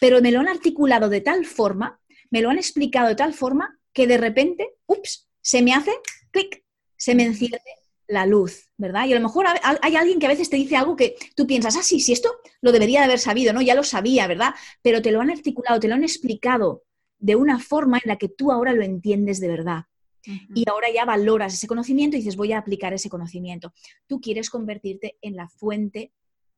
[0.00, 3.78] pero me lo han articulado de tal forma, me lo han explicado de tal forma
[3.92, 5.92] que de repente, ups, se me hace
[6.30, 6.64] clic,
[6.96, 7.60] se me enciende
[8.08, 9.06] la luz, ¿verdad?
[9.06, 9.46] Y a lo mejor
[9.82, 12.30] hay alguien que a veces te dice algo que tú piensas, ah, sí, sí, esto
[12.60, 13.62] lo debería de haber sabido, ¿no?
[13.62, 14.54] Ya lo sabía, ¿verdad?
[14.82, 16.84] Pero te lo han articulado, te lo han explicado
[17.18, 19.84] de una forma en la que tú ahora lo entiendes de verdad.
[20.54, 23.72] Y ahora ya valoras ese conocimiento y dices, voy a aplicar ese conocimiento.
[24.08, 26.12] Tú quieres convertirte en la fuente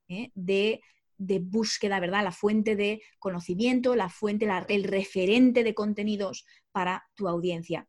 [0.09, 0.31] ¿eh?
[0.35, 0.81] de,
[1.19, 2.25] de, búsqueda, ¿verdad?
[2.25, 7.89] La fuente de conocimiento, la fuente, el referente de contenidos para tu audiencia.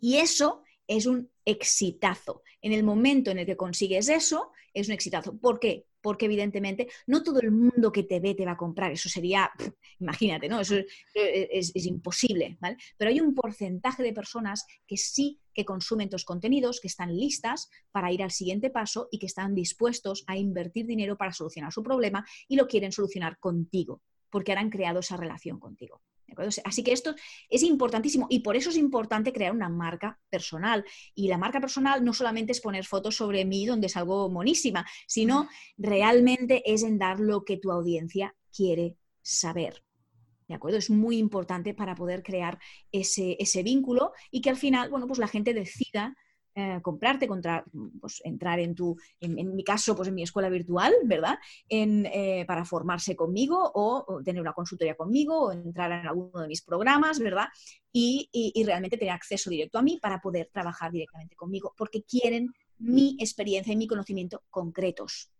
[0.00, 2.42] Y eso es un exitazo.
[2.60, 5.38] En el momento en el que consigues eso, es un exitazo.
[5.38, 5.86] ¿Por qué?
[6.06, 8.92] Porque evidentemente no todo el mundo que te ve te va a comprar.
[8.92, 9.50] Eso sería,
[9.98, 10.60] imagínate, ¿no?
[10.60, 10.76] Eso
[11.14, 12.76] es, imposible, ¿vale?
[12.96, 17.68] Pero hay un porcentaje de personas que sí que consumen tus contenidos, que están listas
[17.90, 21.82] para ir al siguiente paso y que están dispuestos a invertir dinero para solucionar su
[21.82, 24.00] problema y lo quieren solucionar contigo,
[24.30, 26.02] porque han creado esa relación contigo.
[26.64, 27.14] Así que esto
[27.48, 30.84] es importantísimo y por eso es importante crear una marca personal.
[31.14, 35.48] Y la marca personal no solamente es poner fotos sobre mí donde salgo monísima, sino
[35.76, 39.82] realmente es en dar lo que tu audiencia quiere saber.
[40.48, 40.78] ¿De acuerdo?
[40.78, 42.58] Es muy importante para poder crear
[42.92, 46.16] ese, ese vínculo y que al final, bueno, pues la gente decida
[46.58, 47.62] eh, comprarte, contra,
[48.00, 51.38] pues, entrar en tu, en, mi caso, pues en mi escuela virtual, ¿verdad?
[51.68, 56.48] En, eh, para formarse conmigo o, tener una consultoría conmigo o entrar en alguno de
[56.48, 57.48] mis programas, ¿verdad?
[57.92, 62.54] Y, y, realmente tener acceso directo a mí para poder trabajar directamente conmigo, porque quieren
[62.78, 65.30] mi experiencia y mi conocimiento concretos.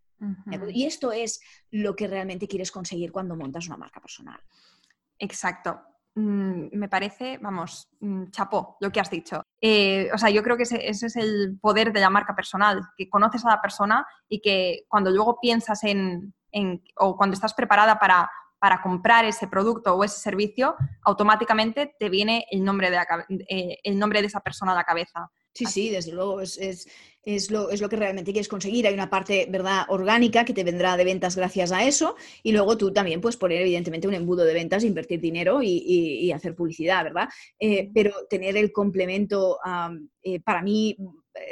[0.71, 1.41] Y esto es
[1.71, 4.41] lo que realmente quieres conseguir cuando montas una marca personal.
[5.19, 5.81] Exacto.
[6.19, 9.43] Mm, me parece, vamos, mm, chapó lo que has dicho.
[9.61, 13.11] Eh, o sea, yo creo que ese, es el poder de la marca personal, que
[13.11, 16.35] conoces a la persona y que cuando luego piensas en,
[16.97, 22.47] o cuando estás preparada para, para, comprar ese producto o ese servicio, automáticamente te viene
[22.51, 22.99] el nombre de,
[23.51, 25.31] eh, el nombre de esa persona a la cabeza.
[25.57, 28.87] Sí, sí, desde luego, es, es, lo, es, lo, que realmente quieres conseguir.
[28.87, 32.77] Hay una parte, ¿verdad?, orgánica que te vendrá de ventas gracias a eso y luego
[32.77, 37.31] tú también puedes poner, evidentemente, un embudo de ventas, invertir dinero y, hacer publicidad, ¿verdad?
[37.59, 39.59] Eh, pero tener el complemento,
[40.23, 40.95] eh, para mí,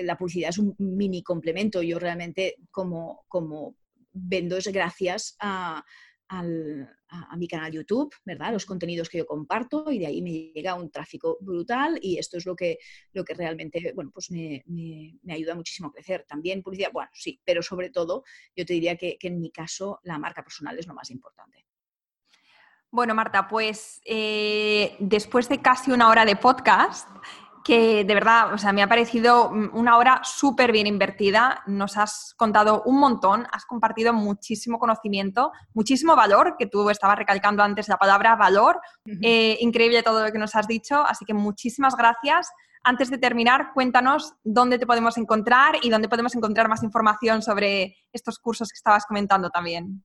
[0.03, 1.81] la publicidad es un mini complemento.
[1.81, 3.75] Yo realmente como, como
[4.13, 5.83] vendo es gracias a
[7.31, 8.53] a, mi canal YouTube, ¿verdad?
[8.53, 12.39] Los contenidos que yo comparto y de ahí me llega un tráfico brutal y esto
[12.39, 12.79] es lo que,
[13.13, 14.65] lo que realmente, bueno, pues me,
[15.29, 16.25] ayuda muchísimo a crecer.
[16.29, 18.25] También publicidad, bueno, sí, pero sobre todo
[18.57, 21.67] yo te diría que, en mi caso la marca personal es lo más importante.
[22.91, 27.09] Bueno, Marta, pues eh, después de casi una hora de podcast,
[27.65, 31.63] que de verdad, o sea, me ha parecido una hora súper bien invertida.
[31.67, 37.63] Nos has contado un montón, has compartido muchísimo conocimiento, muchísimo valor, que tú estabas recalcando
[37.63, 38.81] antes la palabra valor.
[39.23, 42.51] Eh, increíble todo lo que nos has dicho, así que muchísimas gracias.
[42.83, 47.97] Antes de terminar, cuéntanos dónde te podemos encontrar y dónde podemos encontrar más información sobre
[48.13, 50.05] estos cursos que estabas comentando también.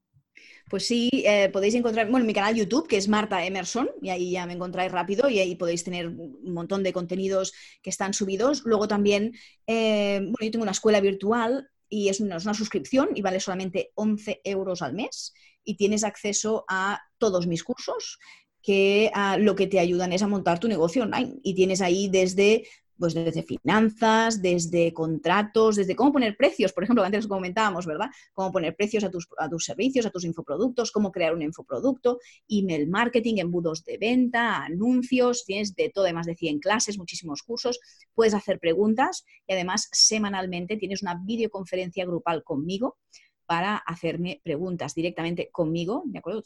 [0.70, 4.32] Pues sí, eh, podéis encontrar, bueno, mi canal YouTube, que es Marta Emerson, y ahí
[4.32, 8.62] ya me encontráis rápido y ahí podéis tener un montón de contenidos que están subidos.
[8.66, 9.34] Luego también,
[9.66, 14.42] eh, bueno, yo tengo una escuela virtual y es una, suscripción y vale solamente 11
[14.44, 18.20] euros al mes y tienes acceso a todos mis cursos
[18.62, 19.10] que
[19.40, 22.68] lo que te ayudan es a montar tu negocio online y tienes ahí desde
[23.00, 28.10] pues desde finanzas, desde contratos, desde cómo poner precios, por ejemplo, antes comentábamos, ¿verdad?
[28.34, 32.20] Cómo poner precios a tus, a tus servicios, a tus infoproductos, cómo crear un infoproducto,
[32.50, 37.80] email marketing, embudos de venta, anuncios, tienes de todo, más de 100 clases, muchísimos cursos,
[38.14, 42.98] puedes hacer preguntas y además semanalmente tienes una videoconferencia grupal conmigo
[43.46, 46.44] para hacerme preguntas directamente conmigo, ¿de acuerdo?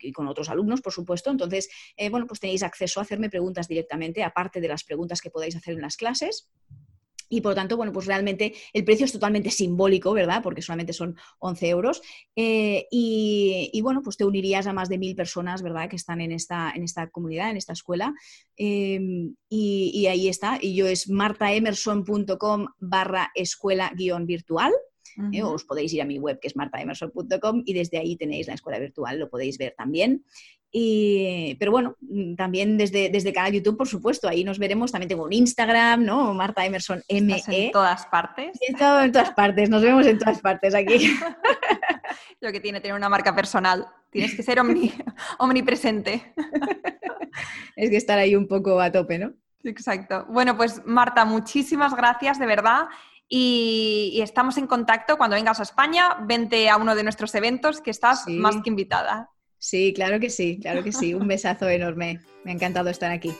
[0.00, 1.30] Y con otros alumnos, por supuesto.
[1.30, 5.30] Entonces, eh, bueno, pues tenéis acceso a hacerme preguntas directamente, aparte de las preguntas que
[5.30, 6.48] podáis hacer en las clases.
[7.28, 10.42] Y por lo tanto, bueno, pues realmente el precio es totalmente simbólico, ¿verdad?
[10.42, 12.02] Porque solamente son 11 euros.
[12.36, 15.88] Eh, y, bueno, pues te unirías a más de mil personas, ¿verdad?
[15.88, 18.14] Que están en esta, en esta comunidad, en esta escuela.
[18.56, 20.58] Em, y, ahí está.
[20.60, 24.72] Y yo es martaemerson.com barra escuela guion virtual.
[25.32, 25.42] ¿Eh?
[25.42, 28.78] os podéis ir a mi web que es martaemerson.com y desde ahí tenéis la escuela
[28.78, 30.24] virtual, lo podéis ver también.
[31.58, 34.92] pero bueno, mm, también desde, desde canal YouTube, por supuesto, ahí nos veremos.
[34.92, 36.34] También tengo un Instagram, ¿no?
[36.34, 37.42] Marta Emerson ME.
[37.48, 38.58] en todas partes.
[38.68, 41.10] en todas partes, nos vemos en todas partes aquí.
[42.40, 43.86] Lo que tiene tener una marca personal.
[44.10, 44.58] Tienes que ser
[45.38, 46.34] omnipresente.
[47.76, 49.32] es que estar ahí un poco a tope, ¿no?
[49.64, 50.26] Exacto.
[50.28, 52.88] Bueno, pues Marta, muchísimas gracias de verdad.
[53.28, 55.16] Y, estamos en contacto.
[55.16, 59.30] Cuando vengas a España, vente a uno de nuestros eventos que estás más que invitada.
[59.58, 61.14] Sí, claro que sí, claro que sí.
[61.14, 62.20] Un besazo enorme.
[62.44, 63.32] Me ha encantado estar aquí.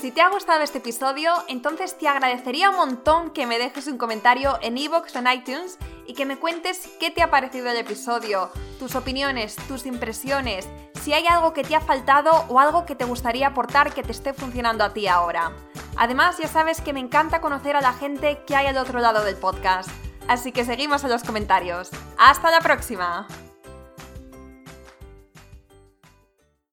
[0.00, 3.98] Si te ha gustado este episodio, entonces te agradecería un montón que me dejes un
[3.98, 5.78] comentario en iVoox o en iTunes
[6.10, 8.50] y que me cuentes qué te ha parecido el episodio,
[8.80, 10.68] tus opiniones, tus impresiones,
[11.00, 14.10] si hay algo que te ha faltado o algo que te gustaría aportar que te
[14.10, 15.52] esté funcionando a ti ahora.
[15.96, 19.22] Además, ya sabes que me encanta conocer a la gente que hay al otro lado
[19.22, 19.88] del podcast.
[20.26, 21.90] Así que seguimos en los comentarios.
[22.18, 23.28] ¡Hasta la próxima!